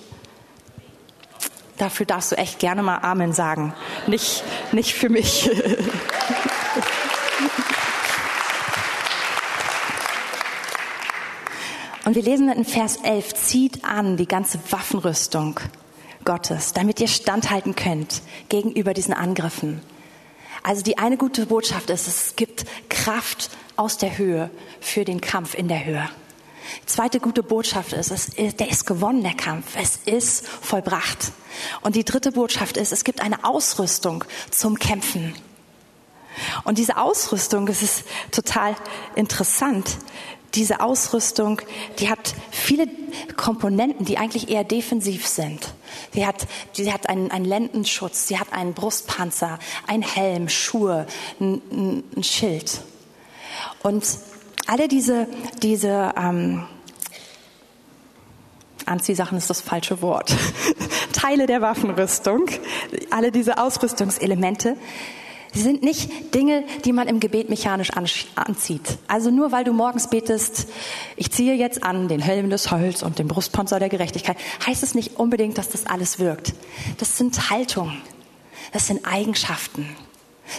[1.77, 3.75] Dafür darfst du echt gerne mal Amen sagen.
[4.07, 4.43] Nicht,
[4.73, 5.51] nicht für mich.
[12.05, 15.61] Und wir lesen in Vers 11, zieht an die ganze Waffenrüstung
[16.25, 19.81] Gottes, damit ihr standhalten könnt gegenüber diesen Angriffen.
[20.63, 25.55] Also die eine gute Botschaft ist, es gibt Kraft aus der Höhe für den Kampf
[25.55, 26.09] in der Höhe.
[26.83, 29.77] Die zweite gute Botschaft ist, es ist, der ist gewonnen, der Kampf.
[29.77, 31.33] Es ist vollbracht.
[31.81, 35.35] Und die dritte Botschaft ist, es gibt eine Ausrüstung zum Kämpfen.
[36.65, 38.77] Und diese Ausrüstung, es ist total
[39.17, 39.99] interessant.
[40.55, 41.63] Diese Ausrüstung,
[41.99, 42.89] die hat viele
[43.37, 45.75] Komponenten, die eigentlich eher defensiv sind.
[46.13, 51.07] Sie hat, sie hat einen, einen Lendenschutz, sie hat einen Brustpanzer, einen Helm, Schuhe,
[51.41, 52.81] ein, ein Schild.
[53.83, 54.05] Und
[54.67, 55.29] alle diese,
[55.63, 56.67] diese ähm,
[58.87, 60.35] Anziehsachen ist das falsche Wort.
[61.13, 62.47] Teile der Waffenrüstung,
[63.11, 64.77] alle diese Ausrüstungselemente,
[65.53, 67.91] sind nicht Dinge, die man im Gebet mechanisch
[68.37, 68.99] anzieht.
[69.09, 70.69] Also nur weil du morgens betest,
[71.17, 74.37] ich ziehe jetzt an den Helm des Holz und den Brustpanzer der Gerechtigkeit,
[74.67, 76.55] heißt es nicht unbedingt, dass das alles wirkt.
[76.99, 78.01] Das sind Haltungen,
[78.73, 79.89] das sind Eigenschaften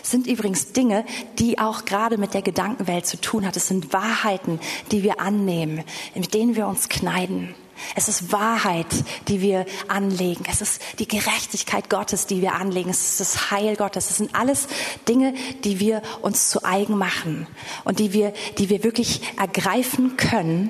[0.04, 1.06] sind übrigens Dinge,
[1.40, 3.58] die auch gerade mit der Gedankenwelt zu tun hat.
[3.58, 4.60] Es sind Wahrheiten,
[4.92, 5.84] die wir annehmen,
[6.16, 7.54] mit denen wir uns kneiden.
[7.96, 8.88] Es ist Wahrheit,
[9.28, 10.44] die wir anlegen.
[10.50, 12.90] Es ist die Gerechtigkeit Gottes, die wir anlegen.
[12.90, 14.10] Es ist das Heil Gottes.
[14.10, 14.68] Es sind alles
[15.08, 17.48] Dinge, die wir uns zu eigen machen
[17.84, 20.70] und die wir, die wir wirklich ergreifen können,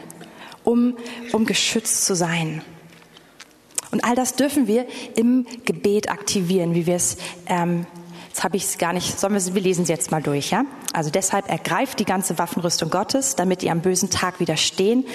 [0.63, 0.97] um,
[1.31, 2.61] um geschützt zu sein.
[3.91, 7.85] Und all das dürfen wir im Gebet aktivieren, wie wir es ähm,
[8.31, 10.63] Jetzt habe ich es gar nicht, sollen wir, wir lesen es jetzt mal durch, ja?
[10.93, 15.05] Also deshalb ergreift die ganze Waffenrüstung Gottes, damit ihr am bösen Tag widerstehen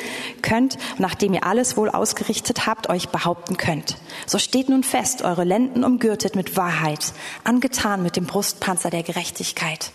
[0.42, 3.96] könnt, nachdem ihr alles wohl ausgerichtet habt, euch behaupten könnt.
[4.26, 9.92] So steht nun fest, eure Lenden umgürtet mit Wahrheit, angetan mit dem Brustpanzer der Gerechtigkeit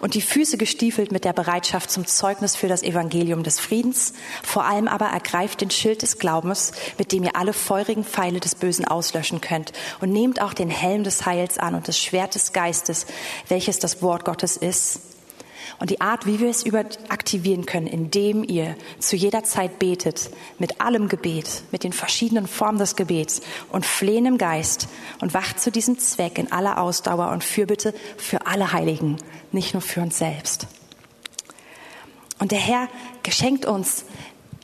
[0.00, 4.12] und die Füße gestiefelt mit der Bereitschaft zum Zeugnis für das Evangelium des Friedens.
[4.42, 8.54] Vor allem aber ergreift den Schild des Glaubens, mit dem ihr alle feurigen Pfeile des
[8.54, 9.72] Bösen auslöschen könnt.
[10.00, 13.06] Und nehmt auch den Helm des Heils an und das Schwert des Geistes,
[13.48, 15.15] welches das Wort Gottes ist.
[15.78, 20.30] Und die Art, wie wir es über aktivieren können, indem ihr zu jeder Zeit betet,
[20.58, 23.40] mit allem Gebet, mit den verschiedenen Formen des Gebets
[23.70, 24.88] und flehen im Geist
[25.20, 29.16] und wacht zu diesem Zweck in aller Ausdauer und Fürbitte für alle Heiligen,
[29.52, 30.66] nicht nur für uns selbst.
[32.38, 32.88] Und der Herr
[33.22, 34.04] geschenkt uns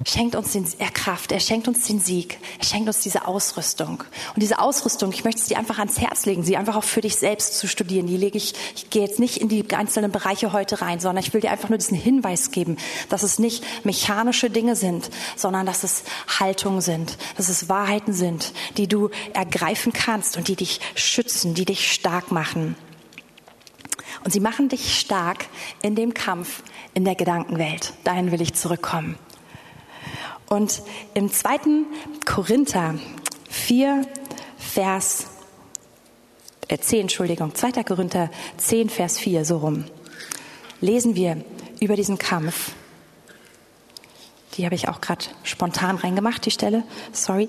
[0.05, 4.05] schenkt uns den, er Kraft, er schenkt uns den Sieg, er schenkt uns diese Ausrüstung.
[4.35, 7.01] Und diese Ausrüstung, ich möchte es dir einfach ans Herz legen, sie einfach auch für
[7.01, 8.07] dich selbst zu studieren.
[8.07, 11.33] Die lege ich, ich gehe jetzt nicht in die einzelnen Bereiche heute rein, sondern ich
[11.33, 12.77] will dir einfach nur diesen Hinweis geben,
[13.09, 16.05] dass es nicht mechanische Dinge sind, sondern dass es
[16.41, 21.65] Haltungen sind, dass es Wahrheiten sind, die du ergreifen kannst und die dich schützen, die
[21.65, 22.77] dich stark machen.
[24.25, 25.47] Und sie machen dich stark
[25.83, 26.63] in dem Kampf
[26.95, 27.93] in der Gedankenwelt.
[28.05, 29.19] Dahin will ich zurückkommen.
[30.49, 30.83] Und
[31.15, 31.87] im zweiten
[32.25, 32.95] Korinther
[33.49, 34.07] 4,
[34.59, 35.27] Vers
[36.69, 37.85] äh 10, Entschuldigung, 2.
[37.85, 39.85] Korinther 10, Vers 4, so rum,
[40.81, 41.45] lesen wir
[41.81, 42.73] über diesen Kampf.
[44.55, 46.83] Die habe ich auch gerade spontan reingemacht, die Stelle.
[47.13, 47.49] Sorry.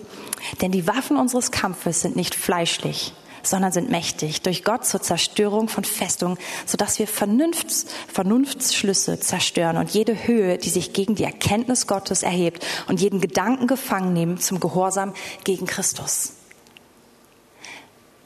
[0.62, 5.68] Denn die Waffen unseres Kampfes sind nicht fleischlich, sondern sind mächtig durch Gott zur Zerstörung
[5.68, 11.88] von Festungen, sodass wir Vernunfts, Vernunftsschlüsse zerstören und jede Höhe, die sich gegen die Erkenntnis
[11.88, 16.34] Gottes erhebt und jeden Gedanken gefangen nehmen zum Gehorsam gegen Christus.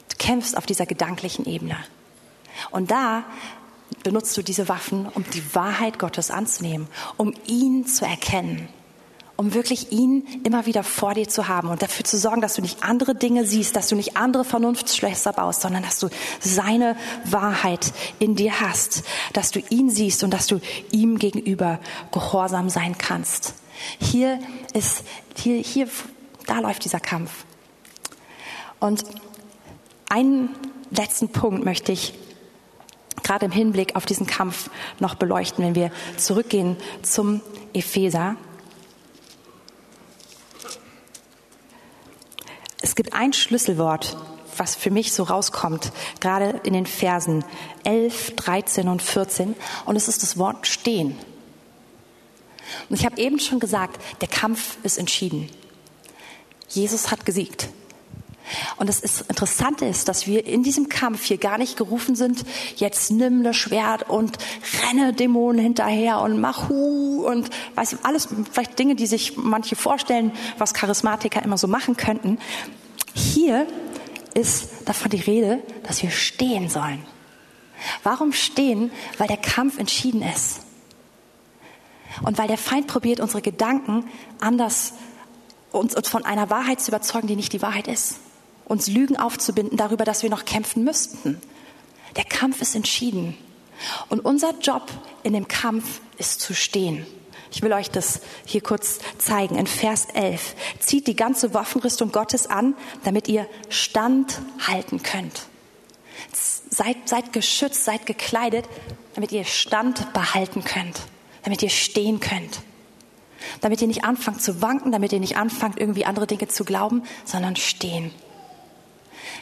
[0.08, 1.76] Du kämpfst auf dieser gedanklichen Ebene.
[2.70, 3.24] Und da
[4.02, 8.68] benutzt du diese Waffen, um die Wahrheit Gottes anzunehmen, um ihn zu erkennen
[9.38, 12.60] um wirklich ihn immer wieder vor dir zu haben und dafür zu sorgen, dass du
[12.60, 16.08] nicht andere Dinge siehst, dass du nicht andere Vernunftsschlösser baust, sondern dass du
[16.40, 21.78] seine Wahrheit in dir hast, dass du ihn siehst und dass du ihm gegenüber
[22.10, 23.54] gehorsam sein kannst.
[24.00, 24.40] Hier
[24.74, 25.04] ist,
[25.36, 25.88] hier, hier,
[26.46, 27.30] da läuft dieser Kampf.
[28.80, 29.04] Und
[30.08, 30.50] einen
[30.90, 32.12] letzten Punkt möchte ich
[33.22, 37.40] gerade im Hinblick auf diesen Kampf noch beleuchten, wenn wir zurückgehen zum
[37.72, 38.34] Epheser.
[42.98, 44.16] Gibt ein Schlüsselwort,
[44.56, 47.44] was für mich so rauskommt, gerade in den Versen
[47.84, 51.16] 11, 13 und 14, und es ist das Wort stehen.
[52.88, 55.48] Und ich habe eben schon gesagt, der Kampf ist entschieden.
[56.68, 57.68] Jesus hat gesiegt.
[58.76, 62.44] Und das Interessante ist, dass wir in diesem Kampf hier gar nicht gerufen sind,
[62.76, 64.38] jetzt nimm das Schwert und
[64.82, 70.32] renne Dämonen hinterher und mach hu und weiß alles, vielleicht Dinge, die sich manche vorstellen,
[70.56, 72.38] was Charismatiker immer so machen könnten.
[73.18, 73.66] Hier
[74.34, 77.04] ist davon die Rede, dass wir stehen sollen.
[78.04, 78.92] Warum stehen?
[79.18, 80.60] Weil der Kampf entschieden ist.
[82.22, 84.04] und weil der Feind probiert, unsere Gedanken
[84.40, 84.92] anders
[85.72, 88.20] uns, uns von einer Wahrheit zu überzeugen, die nicht die Wahrheit ist.
[88.64, 91.40] Uns Lügen aufzubinden darüber, dass wir noch kämpfen müssten.
[92.16, 93.36] Der Kampf ist entschieden.
[94.08, 94.90] Und unser Job
[95.24, 97.06] in dem Kampf ist zu stehen.
[97.50, 99.56] Ich will euch das hier kurz zeigen.
[99.56, 100.54] In Vers 11.
[100.80, 105.46] Zieht die ganze Waffenrüstung Gottes an, damit ihr Stand halten könnt.
[106.70, 108.66] Seid, seid geschützt, seid gekleidet,
[109.14, 111.00] damit ihr Stand behalten könnt,
[111.42, 112.60] damit ihr stehen könnt.
[113.60, 117.04] Damit ihr nicht anfangt zu wanken, damit ihr nicht anfangt, irgendwie andere Dinge zu glauben,
[117.24, 118.10] sondern stehen.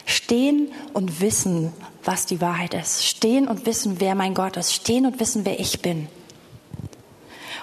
[0.05, 3.05] Stehen und wissen, was die Wahrheit ist.
[3.05, 4.73] Stehen und wissen, wer mein Gott ist.
[4.73, 6.07] Stehen und wissen, wer ich bin.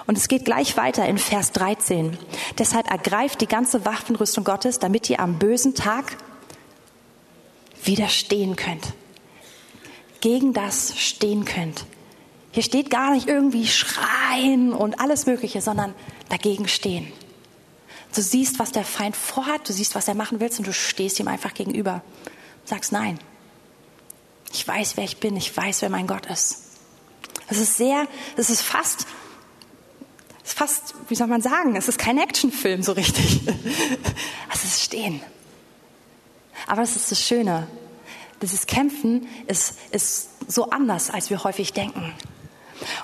[0.07, 2.17] Und es geht gleich weiter in Vers 13.
[2.57, 6.17] Deshalb ergreift die ganze Waffenrüstung Gottes, damit ihr am bösen Tag
[7.83, 8.93] widerstehen könnt.
[10.21, 11.85] Gegen das stehen könnt.
[12.51, 15.93] Hier steht gar nicht irgendwie schreien und alles Mögliche, sondern
[16.29, 17.11] dagegen stehen.
[18.15, 21.19] Du siehst, was der Feind vorhat, du siehst, was er machen will und du stehst
[21.19, 22.01] ihm einfach gegenüber.
[22.63, 23.19] Sagst nein.
[24.53, 26.63] Ich weiß, wer ich bin, ich weiß, wer mein Gott ist.
[27.49, 29.05] Es ist sehr, es ist fast
[30.45, 33.41] ist fast, wie soll man sagen, es ist kein Actionfilm so richtig.
[34.53, 35.21] Es ist Stehen.
[36.65, 37.67] Aber es ist das Schöne.
[38.41, 42.13] Dieses Kämpfen ist, ist so anders, als wir häufig denken.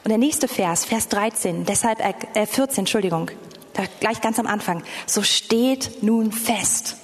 [0.04, 3.32] Und der nächste Vers, Vers 13, deshalb, äh, 14, Entschuldigung,
[3.74, 4.84] da gleich ganz am Anfang.
[5.06, 6.96] So steht nun fest.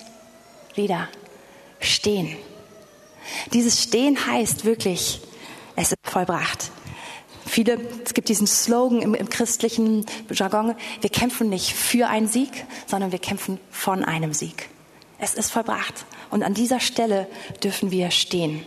[0.75, 1.09] Wieder.
[1.79, 2.37] Stehen.
[3.53, 5.21] Dieses Stehen heißt wirklich,
[5.75, 6.71] es ist vollbracht.
[7.47, 12.65] Viele, es gibt diesen Slogan im, im christlichen Jargon, wir kämpfen nicht für einen Sieg,
[12.85, 14.69] sondern wir kämpfen von einem Sieg.
[15.19, 16.05] Es ist vollbracht.
[16.29, 17.27] Und an dieser Stelle
[17.63, 18.63] dürfen wir stehen.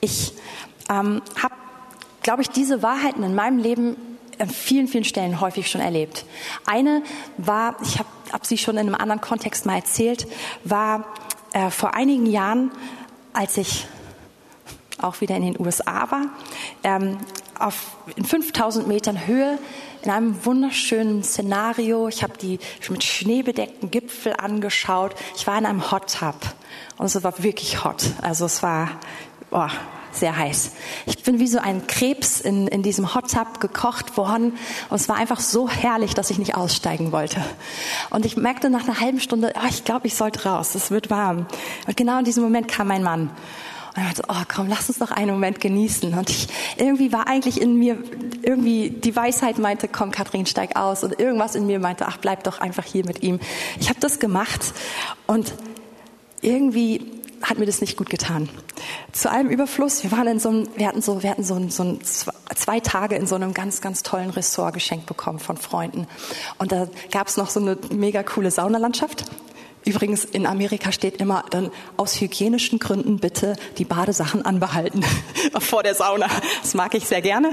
[0.00, 0.32] Ich
[0.88, 1.54] ähm, habe,
[2.22, 3.96] glaube ich, diese Wahrheiten in meinem Leben
[4.38, 6.24] an vielen, vielen Stellen häufig schon erlebt.
[6.64, 7.02] Eine
[7.36, 10.26] war, ich habe hab sie schon in einem anderen Kontext mal erzählt,
[10.64, 11.06] war
[11.52, 12.70] äh, vor einigen Jahren,
[13.32, 13.86] als ich
[15.02, 16.26] auch wieder in den USA war,
[16.82, 17.18] ähm,
[17.58, 19.58] auf, in 5000 Metern Höhe
[20.02, 22.08] in einem wunderschönen Szenario.
[22.08, 22.58] Ich habe die
[22.88, 25.14] mit Schnee bedeckten Gipfel angeschaut.
[25.36, 26.36] Ich war in einem Hot Tub
[26.96, 28.04] und es war wirklich hot.
[28.22, 28.88] Also es war
[29.50, 29.68] oh,
[30.12, 30.72] sehr heiß.
[31.06, 34.56] Ich bin wie so ein Krebs in, in diesem Hot Tub gekocht worden
[34.88, 37.44] und es war einfach so herrlich, dass ich nicht aussteigen wollte.
[38.10, 41.10] Und ich merkte nach einer halben Stunde, oh, ich glaube, ich sollte raus, es wird
[41.10, 41.46] warm.
[41.86, 43.30] Und genau in diesem Moment kam mein Mann
[43.90, 46.14] und er meinte, oh komm, lass uns noch einen Moment genießen.
[46.14, 47.98] Und ich, irgendwie war eigentlich in mir,
[48.42, 51.02] irgendwie die Weisheit meinte, komm Kathrin, steig aus.
[51.02, 53.40] Und irgendwas in mir meinte, ach bleib doch einfach hier mit ihm.
[53.80, 54.60] Ich habe das gemacht
[55.26, 55.52] und
[56.40, 58.48] irgendwie hat mir das nicht gut getan.
[59.12, 61.70] Zu allem Überfluss, wir waren in so einem, wir hatten so, wir hatten so, ein,
[61.70, 62.00] so ein,
[62.54, 66.06] zwei Tage in so einem ganz, ganz tollen Ressort geschenkt bekommen von Freunden.
[66.58, 69.24] Und da gab es noch so eine mega coole Saunalandschaft.
[69.84, 75.02] Übrigens, in Amerika steht immer dann aus hygienischen Gründen bitte die Badesachen anbehalten
[75.58, 76.26] vor der Sauna.
[76.60, 77.50] Das mag ich sehr gerne.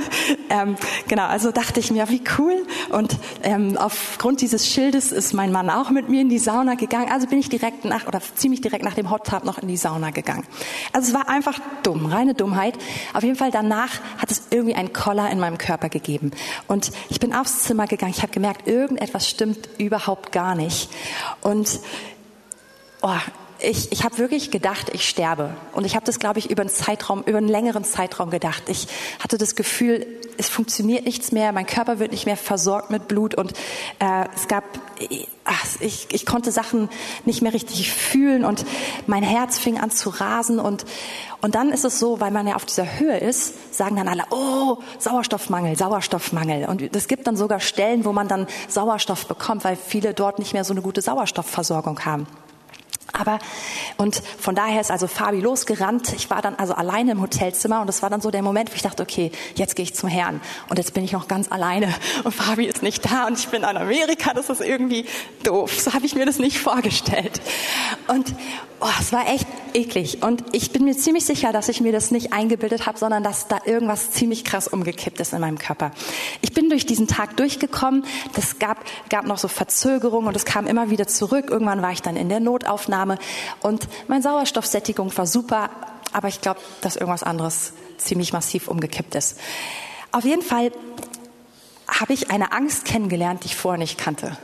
[0.50, 0.76] Ähm,
[1.08, 2.66] genau, also dachte ich mir, wie cool.
[2.90, 7.10] Und ähm, aufgrund dieses Schildes ist mein Mann auch mit mir in die Sauna gegangen.
[7.10, 9.78] Also bin ich direkt nach oder ziemlich direkt nach dem Hot Tub noch in die
[9.78, 10.44] Sauna gegangen.
[10.92, 12.78] Also es war einfach dumm, reine Dummheit.
[13.14, 16.32] Auf jeden Fall danach hat es irgendwie einen Koller in meinem Körper gegeben.
[16.68, 18.14] Und ich bin aufs Zimmer gegangen.
[18.16, 20.90] Ich habe gemerkt, irgendetwas stimmt überhaupt gar nicht.
[21.42, 21.80] Und
[23.02, 23.16] oh,
[23.60, 25.56] ich, ich habe wirklich gedacht, ich sterbe.
[25.74, 28.64] Und ich habe das, glaube ich, über einen Zeitraum, über einen längeren Zeitraum gedacht.
[28.68, 28.88] Ich
[29.20, 30.06] hatte das Gefühl,
[30.38, 33.54] es funktioniert nichts mehr, mein Körper wird nicht mehr versorgt mit Blut und
[34.00, 34.64] äh, es gab,
[35.46, 36.90] ach, ich, ich konnte Sachen
[37.26, 38.64] nicht mehr richtig fühlen und
[39.08, 40.86] mein Herz fing an zu rasen und
[41.40, 44.24] und dann ist es so, weil man ja auf dieser Höhe ist, sagen dann alle,
[44.32, 46.68] oh, Sauerstoffmangel, Sauerstoffmangel.
[46.68, 50.54] Und es gibt dann sogar Stellen, wo man dann Sauerstoff bekommt, weil viele dort nicht
[50.54, 52.26] mehr so eine gute Sauerstoffversorgung haben.
[53.14, 53.40] Aber
[53.98, 56.14] und von daher ist also Fabi losgerannt.
[56.14, 58.76] Ich war dann also alleine im Hotelzimmer und das war dann so der Moment, wo
[58.76, 61.94] ich dachte, okay, jetzt gehe ich zum Herrn und jetzt bin ich noch ganz alleine
[62.24, 64.34] und Fabi ist nicht da und ich bin in Amerika.
[64.34, 65.06] Das ist irgendwie
[65.44, 65.80] doof.
[65.80, 67.42] So habe ich mir das nicht vorgestellt.
[68.08, 68.34] Und
[68.80, 72.12] oh, es war echt eklig und ich bin mir ziemlich sicher, dass ich mir das
[72.12, 75.92] nicht eingebildet habe, sondern dass da irgendwas ziemlich krass umgekippt ist in meinem Körper.
[76.42, 78.04] Ich bin durch diesen Tag durchgekommen.
[78.34, 81.50] Das gab gab noch so Verzögerungen und es kam immer wieder zurück.
[81.50, 83.18] Irgendwann war ich dann in der Notaufnahme Aufnahme.
[83.62, 85.70] Und meine Sauerstoffsättigung war super,
[86.14, 89.40] aber ich glaube, dass irgendwas anderes ziemlich massiv umgekippt ist.
[90.12, 90.72] Auf jeden Fall
[91.88, 94.38] habe ich eine Angst kennengelernt, die ich vorher nicht kannte.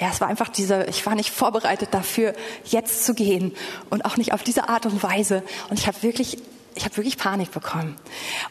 [0.00, 2.34] Ja, es war einfach diese, ich war nicht vorbereitet dafür,
[2.64, 3.54] jetzt zu gehen
[3.90, 5.42] und auch nicht auf diese Art und Weise.
[5.70, 6.38] Und ich habe wirklich
[6.74, 7.96] ich habe wirklich Panik bekommen.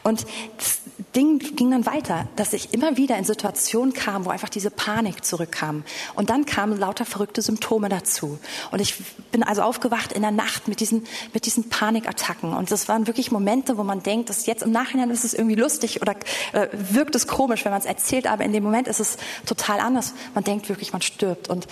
[0.02, 0.78] Und das
[1.14, 5.24] Ding ging dann weiter, dass ich immer wieder in Situationen kam, wo einfach diese Panik
[5.24, 5.84] zurückkam.
[6.14, 8.38] Und dann kamen lauter verrückte Symptome dazu.
[8.70, 8.94] Und ich
[9.30, 12.54] bin also aufgewacht in der Nacht mit diesen, mit diesen Panikattacken.
[12.54, 15.56] Und das waren wirklich Momente, wo man denkt, dass jetzt im Nachhinein ist es irgendwie
[15.56, 16.14] lustig oder
[16.52, 18.26] äh, wirkt es komisch, wenn man es erzählt.
[18.26, 19.16] Aber in dem Moment ist es
[19.46, 20.14] total anders.
[20.34, 21.48] Man denkt wirklich, man stirbt.
[21.48, 21.66] Und,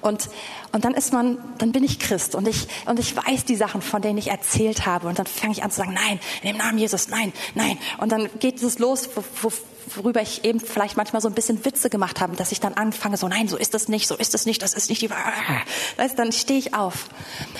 [0.00, 0.28] und,
[0.76, 3.80] und dann ist man, dann bin ich Christ und ich, und ich weiß die Sachen,
[3.80, 5.08] von denen ich erzählt habe.
[5.08, 7.78] Und dann fange ich an zu sagen, nein, in dem Namen Jesus, nein, nein.
[7.96, 9.50] Und dann geht es los, wo, wo,
[9.94, 13.16] worüber ich eben vielleicht manchmal so ein bisschen Witze gemacht habe, dass ich dann anfange,
[13.16, 15.66] so nein, so ist das nicht, so ist das nicht, das ist nicht die Wahrheit.
[16.16, 17.08] Dann stehe ich auf.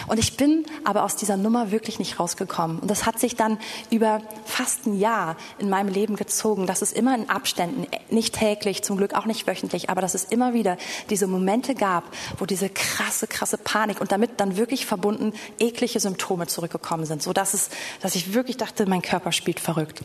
[0.06, 2.78] Und ich bin aber aus dieser Nummer wirklich nicht rausgekommen.
[2.78, 3.58] Und das hat sich dann
[3.90, 8.82] über fast ein Jahr in meinem Leben gezogen, dass es immer in Abständen, nicht täglich,
[8.82, 10.76] zum Glück auch nicht wöchentlich, aber dass es immer wieder
[11.10, 12.04] diese Momente gab,
[12.38, 17.32] wo diese krasse, krasse Panik und damit dann wirklich verbunden eklige Symptome zurückgekommen sind, so
[17.32, 17.70] dass es,
[18.00, 20.02] dass ich wirklich dachte, mein Körper spielt verrückt.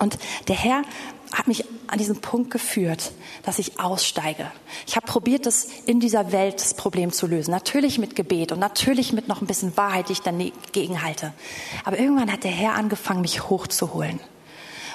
[0.00, 0.82] Und der Herr
[1.32, 3.12] hat mich an diesen Punkt geführt,
[3.44, 4.50] dass ich aussteige.
[4.86, 7.52] Ich habe probiert, das in dieser Welt das Problem zu lösen.
[7.52, 11.32] Natürlich mit Gebet und natürlich mit noch ein bisschen Wahrheit, die ich dagegen halte.
[11.84, 14.18] Aber irgendwann hat der Herr angefangen, mich hochzuholen.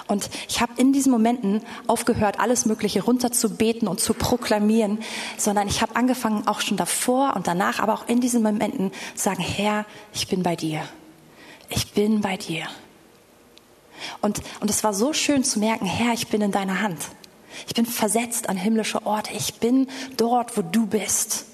[0.07, 4.99] Und ich habe in diesen Momenten aufgehört, alles Mögliche runterzubeten und zu proklamieren,
[5.37, 9.23] sondern ich habe angefangen, auch schon davor und danach, aber auch in diesen Momenten zu
[9.23, 10.81] sagen, Herr, ich bin bei dir.
[11.69, 12.67] Ich bin bei dir.
[14.21, 16.99] Und, und es war so schön zu merken, Herr, ich bin in deiner Hand.
[17.67, 19.33] Ich bin versetzt an himmlische Orte.
[19.33, 19.87] Ich bin
[20.17, 21.45] dort, wo du bist.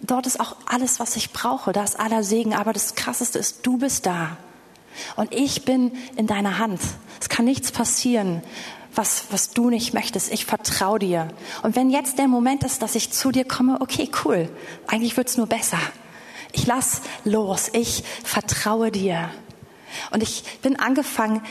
[0.00, 1.72] Dort ist auch alles, was ich brauche.
[1.72, 2.54] Da ist aller Segen.
[2.54, 4.36] Aber das Krasseste ist, du bist da.
[5.16, 6.80] Und ich bin in deiner Hand.
[7.20, 8.42] Es kann nichts passieren,
[8.94, 10.32] was, was du nicht möchtest.
[10.32, 11.28] Ich vertraue dir.
[11.62, 14.48] Und wenn jetzt der Moment ist, dass ich zu dir komme, okay, cool.
[14.86, 15.78] Eigentlich wird's nur besser.
[16.52, 17.70] Ich lass los.
[17.72, 19.30] Ich vertraue dir.
[20.10, 21.42] Und ich bin angefangen,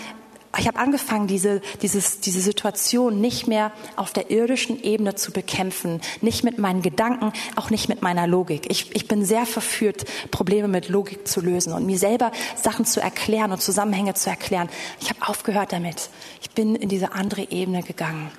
[0.57, 6.01] ich habe angefangen, diese, dieses, diese Situation nicht mehr auf der irdischen Ebene zu bekämpfen,
[6.19, 8.69] nicht mit meinen Gedanken, auch nicht mit meiner Logik.
[8.69, 12.99] Ich, ich bin sehr verführt, Probleme mit Logik zu lösen und mir selber Sachen zu
[12.99, 14.69] erklären und Zusammenhänge zu erklären.
[14.99, 16.09] Ich habe aufgehört damit.
[16.41, 18.29] Ich bin in diese andere Ebene gegangen.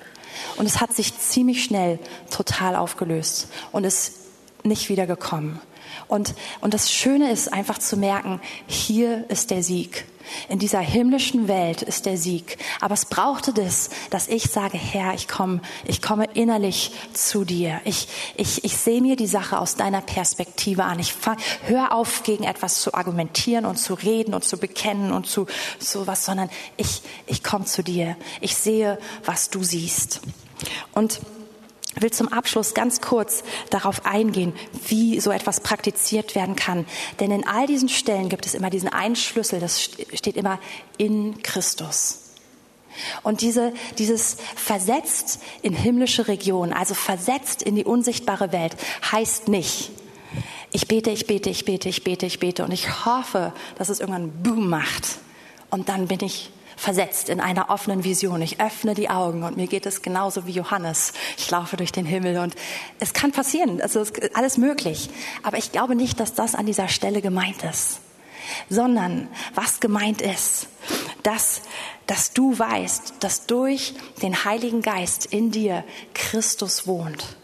[0.57, 1.99] Und es hat sich ziemlich schnell
[2.29, 4.13] total aufgelöst und ist
[4.63, 5.59] nicht wiedergekommen.
[6.07, 10.05] Und, und das Schöne ist einfach zu merken, hier ist der Sieg.
[10.49, 12.57] In dieser himmlischen Welt ist der Sieg.
[12.81, 17.81] Aber es brauchte das, dass ich sage, Herr, ich komme, ich komme innerlich zu dir.
[17.85, 20.99] Ich, ich, ich sehe mir die Sache aus deiner Perspektive an.
[20.99, 25.27] Ich fang, hör auf, gegen etwas zu argumentieren und zu reden und zu bekennen und
[25.27, 25.47] zu
[25.79, 28.15] sowas, sondern ich, ich komme zu dir.
[28.41, 30.21] Ich sehe, was du siehst.
[30.93, 31.19] Und
[31.95, 34.53] will zum Abschluss ganz kurz darauf eingehen,
[34.87, 36.85] wie so etwas praktiziert werden kann.
[37.19, 40.59] Denn in all diesen Stellen gibt es immer diesen einen Schlüssel, das steht immer
[40.97, 42.19] in Christus.
[43.23, 48.75] Und diese, dieses versetzt in himmlische Regionen, also versetzt in die unsichtbare Welt,
[49.11, 49.91] heißt nicht,
[50.71, 53.99] ich bete, ich bete, ich bete, ich bete, ich bete und ich hoffe, dass es
[53.99, 55.19] irgendwann Boom macht
[55.69, 58.41] und dann bin ich versetzt in einer offenen Vision.
[58.41, 61.13] Ich öffne die Augen und mir geht es genauso wie Johannes.
[61.37, 62.55] Ich laufe durch den Himmel und
[62.99, 65.09] es kann passieren, also ist alles möglich.
[65.43, 67.99] Aber ich glaube nicht, dass das an dieser Stelle gemeint ist,
[68.69, 70.67] sondern was gemeint ist,
[71.23, 71.61] dass,
[72.07, 77.37] dass du weißt, dass durch den Heiligen Geist in dir Christus wohnt.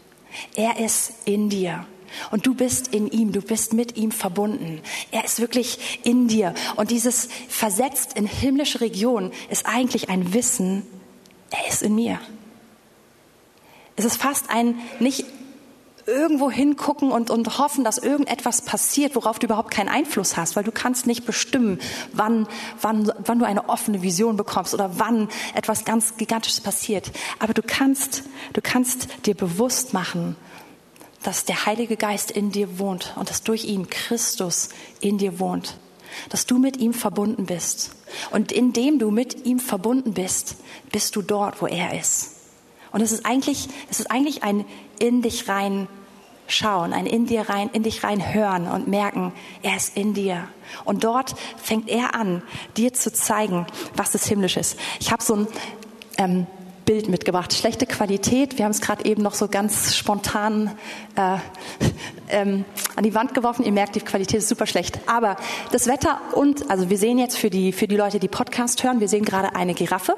[0.54, 1.86] Er ist in dir.
[2.30, 4.80] Und du bist in ihm, du bist mit ihm verbunden.
[5.10, 6.54] Er ist wirklich in dir.
[6.76, 10.86] Und dieses versetzt in himmlische Regionen ist eigentlich ein Wissen,
[11.50, 12.20] er ist in mir.
[13.96, 15.24] Es ist fast ein nicht
[16.06, 20.64] irgendwo hingucken und, und hoffen, dass irgendetwas passiert, worauf du überhaupt keinen Einfluss hast, weil
[20.64, 21.78] du kannst nicht bestimmen,
[22.12, 22.46] wann,
[22.80, 27.12] wann, wann du eine offene Vision bekommst oder wann etwas ganz Gigantisches passiert.
[27.38, 30.36] Aber du kannst, du kannst dir bewusst machen,
[31.22, 35.78] dass der Heilige Geist in dir wohnt und dass durch ihn Christus in dir wohnt.
[36.28, 37.90] Dass du mit ihm verbunden bist.
[38.30, 40.56] Und indem du mit ihm verbunden bist,
[40.90, 42.36] bist du dort, wo er ist.
[42.90, 44.64] Und es ist eigentlich, es ist eigentlich ein
[44.98, 45.86] in dich rein
[46.48, 50.48] schauen, ein in dir rein, in dich rein hören und merken, er ist in dir.
[50.84, 52.42] Und dort fängt er an,
[52.76, 54.76] dir zu zeigen, was das Himmlische ist.
[54.98, 55.46] Ich habe so ein
[56.18, 56.46] ähm,
[56.90, 57.54] Bild mitgebracht.
[57.54, 58.58] Schlechte Qualität.
[58.58, 60.72] Wir haben es gerade eben noch so ganz spontan
[61.14, 61.36] äh,
[62.30, 62.64] ähm,
[62.96, 63.64] an die Wand geworfen.
[63.64, 64.98] Ihr merkt, die Qualität ist super schlecht.
[65.06, 65.36] Aber
[65.70, 68.98] das Wetter und, also wir sehen jetzt für die, für die Leute, die Podcast hören,
[68.98, 70.16] wir sehen gerade eine Giraffe.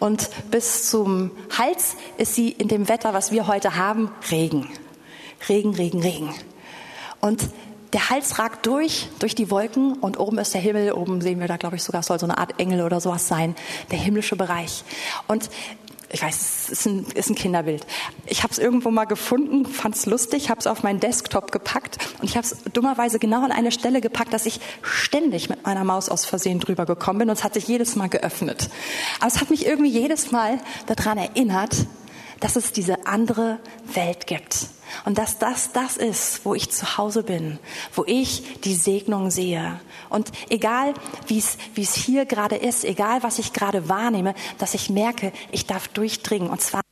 [0.00, 4.68] Und bis zum Hals ist sie in dem Wetter, was wir heute haben, Regen.
[5.48, 6.34] Regen, Regen, Regen.
[7.22, 7.40] Und
[7.92, 10.92] der Hals ragt durch, durch die Wolken und oben ist der Himmel.
[10.92, 13.54] Oben sehen wir da, glaube ich, sogar soll so eine Art Engel oder sowas sein,
[13.90, 14.84] der himmlische Bereich.
[15.26, 15.50] Und
[16.12, 17.86] ich weiß, es ist ein, ist ein Kinderbild.
[18.26, 21.98] Ich habe es irgendwo mal gefunden, fand es lustig, habe es auf meinen Desktop gepackt
[22.20, 25.84] und ich habe es dummerweise genau an eine Stelle gepackt, dass ich ständig mit meiner
[25.84, 28.68] Maus aus Versehen drüber gekommen bin und es hat sich jedes Mal geöffnet.
[29.20, 31.74] Aber es hat mich irgendwie jedes Mal daran erinnert,
[32.42, 33.60] dass es diese andere
[33.94, 34.66] Welt gibt.
[35.04, 37.58] Und dass das das ist, wo ich zu Hause bin,
[37.94, 39.80] wo ich die Segnung sehe.
[40.10, 40.92] Und egal,
[41.28, 45.86] wie es hier gerade ist, egal, was ich gerade wahrnehme, dass ich merke, ich darf
[45.88, 46.50] durchdringen.
[46.50, 46.82] Und zwar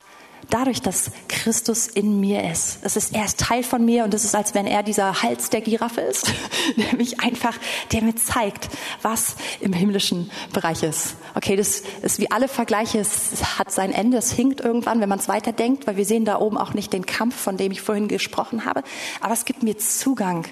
[0.51, 2.79] dadurch, dass Christus in mir ist.
[2.83, 5.49] Es ist, er ist Teil von mir und es ist, als wenn er dieser Hals
[5.49, 6.31] der Giraffe ist,
[6.77, 7.57] der mich einfach,
[7.91, 8.69] der mir zeigt,
[9.01, 11.15] was im himmlischen Bereich ist.
[11.33, 15.19] Okay, das ist wie alle Vergleiche, es hat sein Ende, es hinkt irgendwann, wenn man
[15.19, 18.07] es weiterdenkt, weil wir sehen da oben auch nicht den Kampf, von dem ich vorhin
[18.07, 18.83] gesprochen habe,
[19.21, 20.45] aber es gibt mir Zugang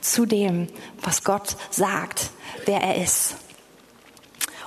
[0.00, 0.68] zu dem,
[1.02, 2.30] was Gott sagt,
[2.64, 3.36] wer er ist.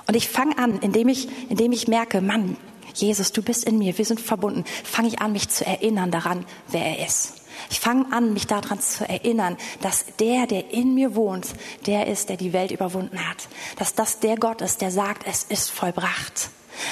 [0.06, 2.56] Und ich fange an, indem ich, indem ich merke, Mann,
[3.00, 6.44] Jesus, du bist in mir, wir sind verbunden, fange ich an, mich zu erinnern daran,
[6.68, 7.34] wer er ist.
[7.70, 11.48] Ich fange an, mich daran zu erinnern, dass der, der in mir wohnt,
[11.86, 13.48] der ist, der die Welt überwunden hat.
[13.76, 16.50] Dass das der Gott ist, der sagt, es ist vollbracht.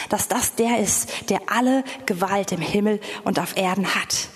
[0.08, 4.28] Dass das der ist, der alle Gewalt im Himmel und auf Erden hat.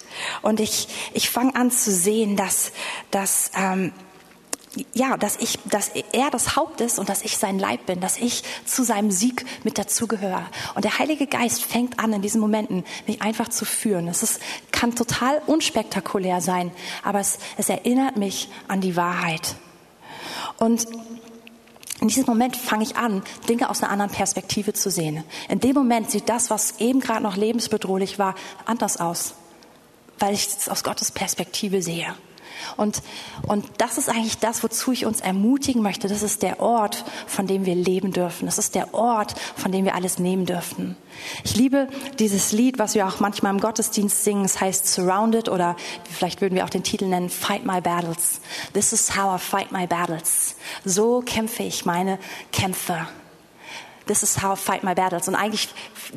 [0.42, 2.72] Und ich, ich fange an zu sehen, dass,
[3.10, 3.92] dass ähm,
[4.94, 8.18] ja, dass ich, dass er das Haupt ist und dass ich sein Leib bin, dass
[8.18, 10.44] ich zu seinem Sieg mit dazugehöre.
[10.74, 14.06] Und der Heilige Geist fängt an, in diesen Momenten mich einfach zu führen.
[14.06, 14.40] Es ist,
[14.70, 16.70] kann total unspektakulär sein,
[17.02, 19.56] aber es, es erinnert mich an die Wahrheit.
[20.58, 20.86] Und
[22.00, 25.24] in diesem Moment fange ich an, Dinge aus einer anderen Perspektive zu sehen.
[25.48, 29.34] In dem Moment sieht das, was eben gerade noch lebensbedrohlich war, anders aus,
[30.18, 32.14] weil ich es aus Gottes Perspektive sehe.
[32.76, 33.02] Und,
[33.46, 36.08] und das ist eigentlich das, wozu ich uns ermutigen möchte.
[36.08, 38.46] Das ist der Ort, von dem wir leben dürfen.
[38.46, 40.96] Das ist der Ort, von dem wir alles nehmen dürfen.
[41.44, 41.88] Ich liebe
[42.18, 44.44] dieses Lied, was wir auch manchmal im Gottesdienst singen.
[44.44, 45.76] Es heißt Surrounded oder
[46.10, 48.40] vielleicht würden wir auch den Titel nennen Fight My Battles.
[48.72, 50.56] This is how I fight my battles.
[50.84, 52.18] So kämpfe ich meine
[52.52, 53.06] Kämpfe.
[54.06, 55.28] This is how I fight my battles.
[55.28, 55.68] Und eigentlich,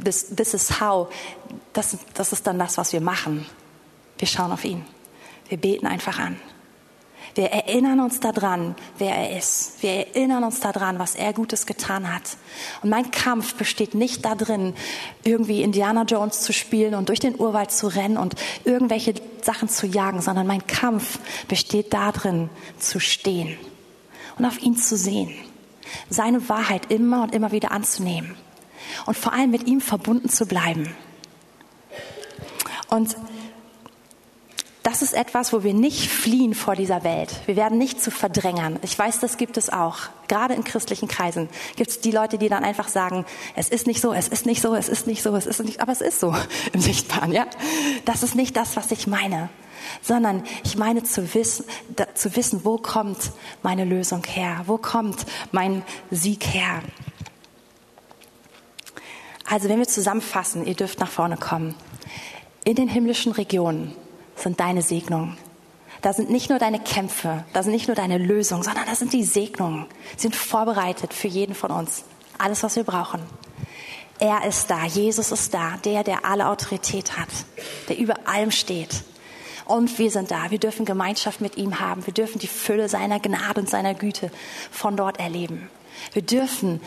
[0.03, 1.09] this, this is how,
[1.73, 3.45] das, das ist dann das, was wir machen.
[4.17, 4.85] Wir schauen auf ihn.
[5.49, 6.37] Wir beten einfach an.
[7.35, 9.81] Wir erinnern uns daran, wer er ist.
[9.81, 12.37] Wir erinnern uns daran, was er Gutes getan hat.
[12.83, 14.75] Und mein Kampf besteht nicht darin,
[15.23, 18.35] irgendwie Indiana Jones zu spielen und durch den Urwald zu rennen und
[18.65, 21.17] irgendwelche Sachen zu jagen, sondern mein Kampf
[21.47, 23.57] besteht darin, zu stehen
[24.37, 25.33] und auf ihn zu sehen.
[26.09, 28.35] Seine Wahrheit immer und immer wieder anzunehmen.
[29.07, 30.95] Und vor allem mit ihm verbunden zu bleiben.
[32.89, 33.15] Und
[34.83, 37.33] das ist etwas, wo wir nicht fliehen vor dieser Welt.
[37.45, 38.79] Wir werden nicht zu Verdrängern.
[38.81, 39.97] Ich weiß, das gibt es auch.
[40.27, 43.25] Gerade in christlichen Kreisen gibt es die Leute, die dann einfach sagen,
[43.55, 45.79] es ist nicht so, es ist nicht so, es ist nicht so, es ist nicht,
[45.79, 46.35] aber es ist so
[46.73, 47.45] im Sichtbaren, ja.
[48.03, 49.49] Das ist nicht das, was ich meine,
[50.01, 51.63] sondern ich meine zu wissen,
[51.95, 53.31] da, zu wissen, wo kommt
[53.61, 54.63] meine Lösung her?
[54.65, 56.81] Wo kommt mein Sieg her?
[59.49, 61.75] Also, wenn wir zusammenfassen, ihr dürft nach vorne kommen.
[62.65, 63.93] In den himmlischen Regionen
[64.43, 65.37] sind deine Segnungen.
[66.01, 69.13] Da sind nicht nur deine Kämpfe, da sind nicht nur deine Lösungen, sondern da sind
[69.13, 69.85] die Segnungen.
[70.17, 72.03] Sie sind vorbereitet für jeden von uns.
[72.37, 73.21] Alles, was wir brauchen.
[74.19, 77.29] Er ist da, Jesus ist da, der, der alle Autorität hat,
[77.87, 79.03] der über allem steht.
[79.65, 83.21] Und wir sind da, wir dürfen Gemeinschaft mit ihm haben, wir dürfen die Fülle seiner
[83.21, 84.29] Gnade und seiner Güte
[84.71, 85.69] von dort erleben.
[86.11, 86.81] Wir dürfen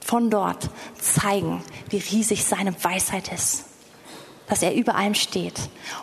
[0.00, 0.70] von dort
[1.00, 3.64] zeigen, wie riesig seine Weisheit ist
[4.48, 5.58] dass er über allem steht.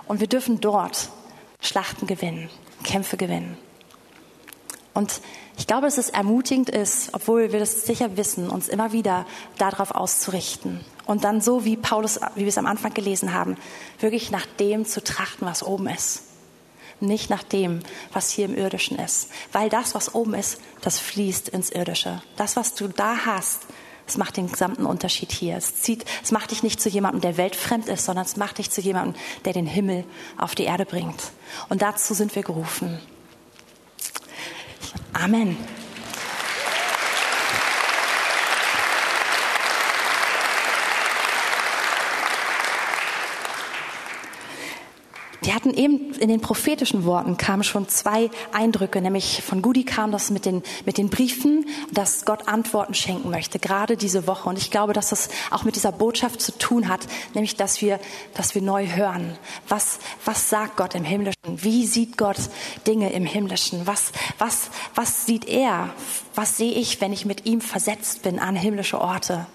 [0.07, 1.09] Und wir dürfen dort
[1.61, 2.49] Schlachten gewinnen,
[2.83, 3.57] Kämpfe gewinnen.
[4.93, 5.21] Und
[5.57, 9.25] ich glaube, dass es ermutigend ist, obwohl wir das sicher wissen, uns immer wieder
[9.57, 10.83] darauf auszurichten.
[11.05, 13.57] Und dann so, wie Paulus, wie wir es am Anfang gelesen haben,
[13.99, 16.23] wirklich nach dem zu trachten, was oben ist.
[16.99, 17.79] Nicht nach dem,
[18.13, 19.29] was hier im Irdischen ist.
[19.51, 22.21] Weil das, was oben ist, das fließt ins Irdische.
[22.37, 23.61] Das, was du da hast,
[24.07, 25.57] es macht den gesamten Unterschied hier.
[25.57, 28.69] Es, zieht, es macht dich nicht zu jemandem, der weltfremd ist, sondern es macht dich
[28.69, 30.03] zu jemandem, der den Himmel
[30.37, 31.31] auf die Erde bringt.
[31.69, 32.99] Und dazu sind wir gerufen.
[35.13, 35.57] Amen.
[45.45, 50.11] Ja, hatten eben in den prophetischen Worten kamen schon zwei Eindrücke, nämlich von Gudi kam
[50.11, 54.47] das mit den, mit den Briefen, dass Gott Antworten schenken möchte, gerade diese Woche.
[54.47, 57.01] Und ich glaube, dass das auch mit dieser Botschaft zu tun hat,
[57.33, 57.99] nämlich, dass wir,
[58.35, 59.37] dass wir neu hören.
[59.67, 61.33] Was, was sagt Gott im Himmlischen?
[61.45, 62.37] Wie sieht Gott
[62.87, 63.85] Dinge im Himmlischen?
[63.85, 65.89] Was, was, was sieht er?
[66.35, 69.45] Was sehe ich, wenn ich mit ihm versetzt bin an himmlische Orte?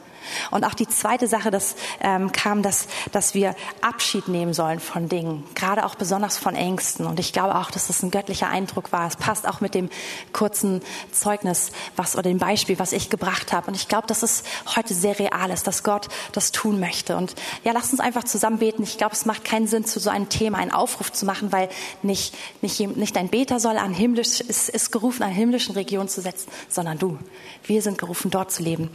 [0.51, 5.09] Und auch die zweite Sache, das ähm, kam, dass, dass wir Abschied nehmen sollen von
[5.09, 7.07] Dingen, gerade auch besonders von Ängsten.
[7.07, 9.07] Und ich glaube auch, dass das ein göttlicher Eindruck war.
[9.07, 9.91] Es passt auch mit dem
[10.33, 13.69] kurzen Zeugnis, was oder dem Beispiel, was ich gebracht habe.
[13.69, 14.43] Und ich glaube, dass es
[14.77, 17.17] heute sehr real ist, dass Gott das tun möchte.
[17.17, 18.83] Und ja, lasst uns einfach zusammen beten.
[18.83, 21.69] Ich glaube, es macht keinen Sinn, zu so einem Thema einen Aufruf zu machen, weil
[22.03, 26.21] nicht, nicht, nicht dein Beter soll an himmlisch, ist, ist gerufen, an himmlischen Regionen zu
[26.21, 27.19] setzen, sondern du.
[27.65, 28.91] Wir sind gerufen, dort zu leben.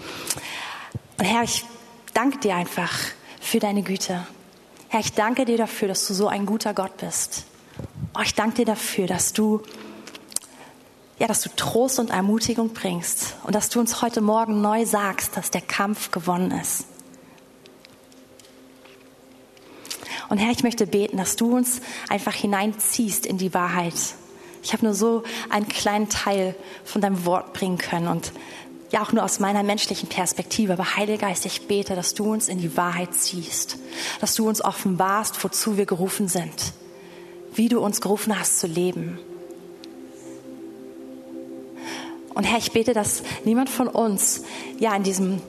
[1.18, 1.66] Und Herr, ich
[2.14, 2.92] danke dir einfach
[3.40, 4.26] für deine Güte.
[4.90, 7.46] Herr, ich danke dir dafür, dass du so ein guter Gott bist.
[8.16, 9.62] Oh, ich danke dir dafür, dass du,
[11.18, 15.36] ja, dass du Trost und Ermutigung bringst und dass du uns heute Morgen neu sagst,
[15.36, 16.86] dass der Kampf gewonnen ist.
[20.30, 23.94] Und Herr, ich möchte beten, dass du uns einfach hineinziehst in die Wahrheit.
[24.64, 28.32] Ich habe nur so einen kleinen Teil von deinem Wort bringen können und
[28.94, 32.48] ja auch nur aus meiner menschlichen Perspektive, aber Heiliger Geist, ich bete, dass du uns
[32.48, 33.78] in die Wahrheit ziehst,
[34.22, 36.74] dass du uns offenbarst, wozu wir gerufen sind,
[37.56, 39.18] wie du uns gerufen hast zu leben.
[42.36, 44.44] Und Herr, ich bete, dass niemand von uns
[44.80, 45.42] ja in diesem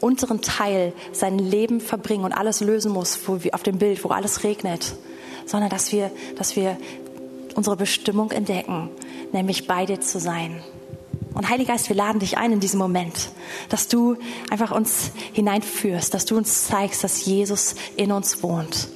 [0.00, 4.10] unteren Teil sein Leben verbringen und alles lösen muss, wo wir auf dem Bild, wo
[4.10, 4.94] alles regnet,
[5.44, 6.76] sondern dass wir, dass wir
[7.54, 8.90] unsere Bestimmung entdecken,
[9.32, 10.62] nämlich bei dir zu sein.
[11.36, 13.28] Und Heiliger Geist, wir laden dich ein in diesem Moment,
[13.68, 14.16] dass du
[14.48, 18.88] einfach uns hineinführst, dass du uns zeigst, dass Jesus in uns wohnt.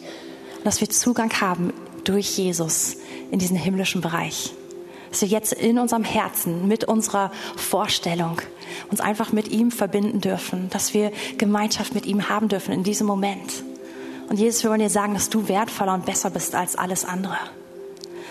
[0.57, 1.75] Und dass wir Zugang haben
[2.05, 2.97] durch Jesus
[3.31, 4.55] in diesen himmlischen Bereich.
[5.11, 8.41] Dass wir jetzt in unserem Herzen mit unserer Vorstellung
[8.91, 13.07] uns einfach mit ihm verbinden dürfen, dass wir Gemeinschaft mit ihm haben dürfen in diesem
[13.07, 13.65] Moment.
[14.31, 17.37] Und Jesus, wir wollen dir sagen, dass du wertvoller und besser bist als alles andere.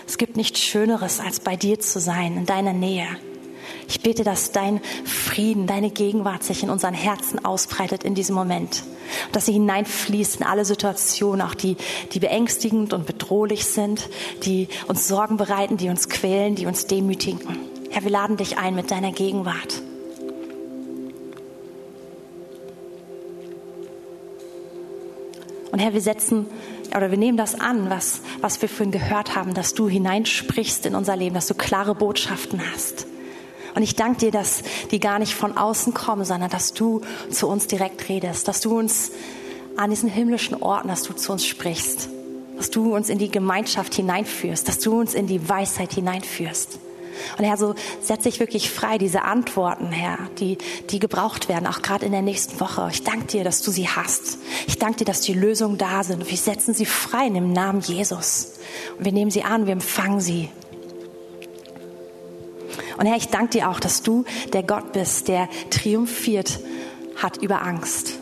[0.07, 3.05] Es gibt nichts Schöneres, als bei dir zu sein, in deiner Nähe.
[3.89, 8.83] Ich bete, dass dein Frieden, deine Gegenwart sich in unseren Herzen ausbreitet in diesem Moment.
[9.31, 11.75] Dass sie hineinfließt in alle Situationen, auch die,
[12.13, 14.07] die beängstigend und bedrohlich sind,
[14.43, 17.39] die uns Sorgen bereiten, die uns quälen, die uns demütigen.
[17.89, 19.81] Herr, wir laden dich ein mit deiner Gegenwart.
[25.71, 26.45] Und Herr, wir setzen
[26.95, 30.93] oder wir nehmen das an, was, was wir vorhin gehört haben, dass du hineinsprichst in
[30.93, 33.07] unser Leben, dass du klare Botschaften hast.
[33.79, 34.61] Und ich danke dir, dass
[34.91, 36.99] die gar nicht von außen kommen, sondern dass du
[37.29, 39.11] zu uns direkt redest, dass du uns
[39.77, 42.09] an diesen himmlischen Orten, dass du zu uns sprichst,
[42.57, 46.77] dass du uns in die Gemeinschaft hineinführst, dass du uns in die Weisheit hineinführst.
[47.37, 50.57] Und Herr, so setze ich wirklich frei diese Antworten, Herr, die,
[50.89, 52.89] die gebraucht werden, auch gerade in der nächsten Woche.
[52.91, 54.39] Ich danke dir, dass du sie hast.
[54.67, 56.29] Ich danke dir, dass die Lösungen da sind.
[56.29, 58.55] Wir setzen sie frei in dem Namen Jesus.
[58.97, 60.49] Und wir nehmen sie an, wir empfangen sie.
[62.99, 66.59] Und Herr, ich danke dir auch, dass du der Gott bist, der triumphiert
[67.15, 68.19] hat über Angst.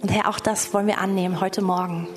[0.00, 2.08] Und Herr, auch das wollen wir annehmen heute Morgen.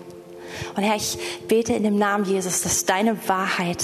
[0.78, 1.18] Und Herr, ich
[1.50, 3.84] bete in dem Namen Jesus, dass deine Wahrheit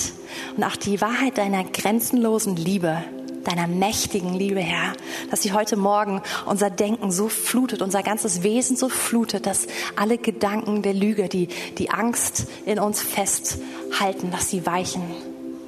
[0.55, 3.03] und auch die Wahrheit deiner grenzenlosen Liebe,
[3.43, 4.93] deiner mächtigen Liebe, Herr,
[5.29, 10.17] dass sie heute Morgen unser Denken so flutet, unser ganzes Wesen so flutet, dass alle
[10.17, 15.03] Gedanken der Lüge, die die Angst in uns festhalten, dass sie weichen.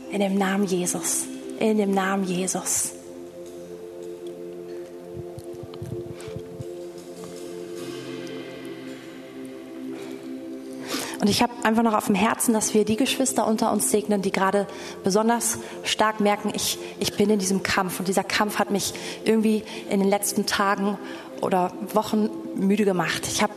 [0.09, 1.25] In dem Namen Jesus
[1.61, 2.93] in dem Namen Jesus.
[11.21, 14.23] Und ich habe einfach noch auf dem Herzen, dass wir die Geschwister unter uns segnen,
[14.23, 14.65] die gerade
[15.03, 17.99] besonders stark merken, ich, ich bin in diesem Kampf.
[17.99, 18.93] Und dieser Kampf hat mich
[19.23, 20.97] irgendwie in den letzten Tagen
[21.41, 23.27] oder Wochen müde gemacht.
[23.27, 23.53] Ich habe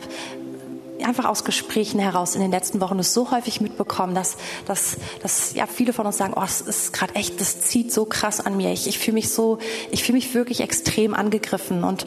[1.03, 5.53] einfach aus Gesprächen heraus in den letzten Wochen es so häufig mitbekommen, dass, dass, dass
[5.53, 8.57] ja, viele von uns sagen, oh, es ist gerade echt, das zieht so krass an
[8.57, 8.71] mir.
[8.71, 9.59] Ich, ich fühle mich so,
[9.91, 12.05] ich fühle mich wirklich extrem angegriffen und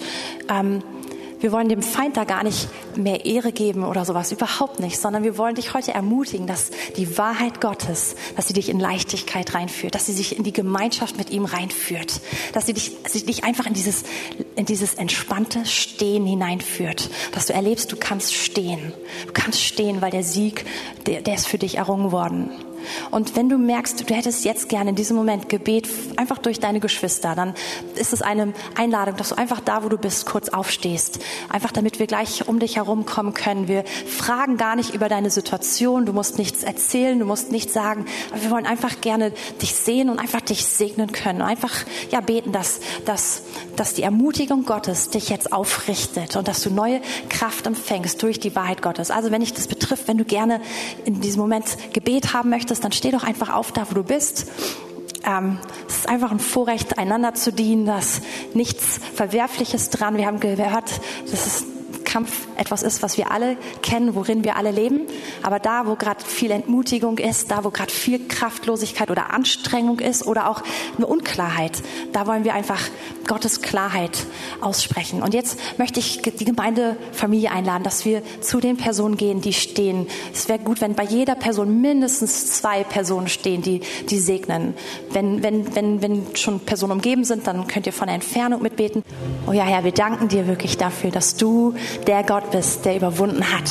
[0.49, 0.83] ähm,
[1.41, 5.23] wir wollen dem Feind da gar nicht mehr Ehre geben oder sowas, überhaupt nicht, sondern
[5.23, 9.95] wir wollen dich heute ermutigen, dass die Wahrheit Gottes, dass sie dich in Leichtigkeit reinführt,
[9.95, 12.21] dass sie sich in die Gemeinschaft mit ihm reinführt,
[12.53, 14.05] dass sie dich, sie dich einfach in dieses,
[14.57, 18.93] in dieses entspannte Stehen hineinführt, dass du erlebst, du kannst stehen.
[19.27, 20.65] Du kannst stehen, weil der Sieg,
[21.07, 22.51] der, der ist für dich errungen worden.
[23.11, 26.81] Und wenn du merkst, du hättest jetzt gerne in diesem Moment Gebet einfach durch deine
[26.81, 27.55] Geschwister, dann
[27.95, 31.21] ist es eine Einladung, dass du einfach da, wo du bist, kurz aufstehst.
[31.49, 33.69] Einfach damit wir gleich um dich herum kommen können.
[33.69, 36.07] Wir fragen gar nicht über deine Situation.
[36.07, 38.07] Du musst nichts erzählen, du musst nichts sagen.
[38.33, 39.33] Aber wir wollen einfach gerne
[39.63, 41.43] dich sehen und einfach dich segnen können.
[41.43, 41.75] Einfach,
[42.11, 43.43] ja, beten, dass, dass,
[43.77, 48.55] dass die Ermutigung Gottes dich jetzt aufrichtet und dass du neue Kraft empfängst durch die
[48.55, 49.11] Wahrheit Gottes.
[49.11, 50.61] Also wenn dich das betrifft, wenn du gerne
[51.05, 54.47] in diesem Moment Gebet haben möchtest, dann steh doch einfach auf da, wo du bist.
[55.25, 55.59] Ähm,
[55.89, 58.23] es ist einfach ein Vorrecht, einander zu dienen, da ist
[58.55, 60.17] nichts Verwerfliches dran.
[60.17, 61.01] Wir haben gehört,
[61.31, 61.78] das ist
[62.09, 65.03] Kampf etwas ist, was wir alle kennen, worin wir alle leben.
[65.43, 70.27] Aber da, wo gerade viel Entmutigung ist, da, wo gerade viel Kraftlosigkeit oder Anstrengung ist
[70.27, 70.63] oder auch
[70.97, 71.83] eine Unklarheit,
[72.13, 72.81] da wollen wir einfach
[73.27, 74.27] Gottes Klarheit
[74.61, 75.23] aussprechen.
[75.23, 80.07] Und jetzt möchte ich die Gemeindefamilie einladen, dass wir zu den Personen gehen, die stehen.
[80.33, 84.75] Es wäre gut, wenn bei jeder Person mindestens zwei Personen stehen, die, die segnen.
[85.11, 89.03] Wenn, wenn, wenn, wenn schon Personen umgeben sind, dann könnt ihr von der Entfernung mitbeten.
[89.47, 91.75] Oh ja, Herr, wir danken dir wirklich dafür, dass du
[92.07, 93.69] der Gott bist, der überwunden hat.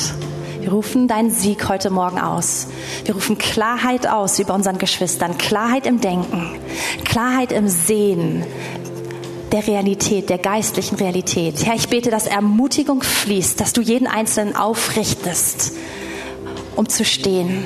[0.60, 2.68] Wir rufen deinen Sieg heute Morgen aus.
[3.04, 6.58] Wir rufen Klarheit aus über unseren Geschwistern, Klarheit im Denken,
[7.04, 8.44] Klarheit im Sehen
[9.52, 11.64] der Realität, der geistlichen Realität.
[11.64, 15.72] Herr, ich bete, dass Ermutigung fließt, dass du jeden Einzelnen aufrichtest,
[16.76, 17.64] um zu stehen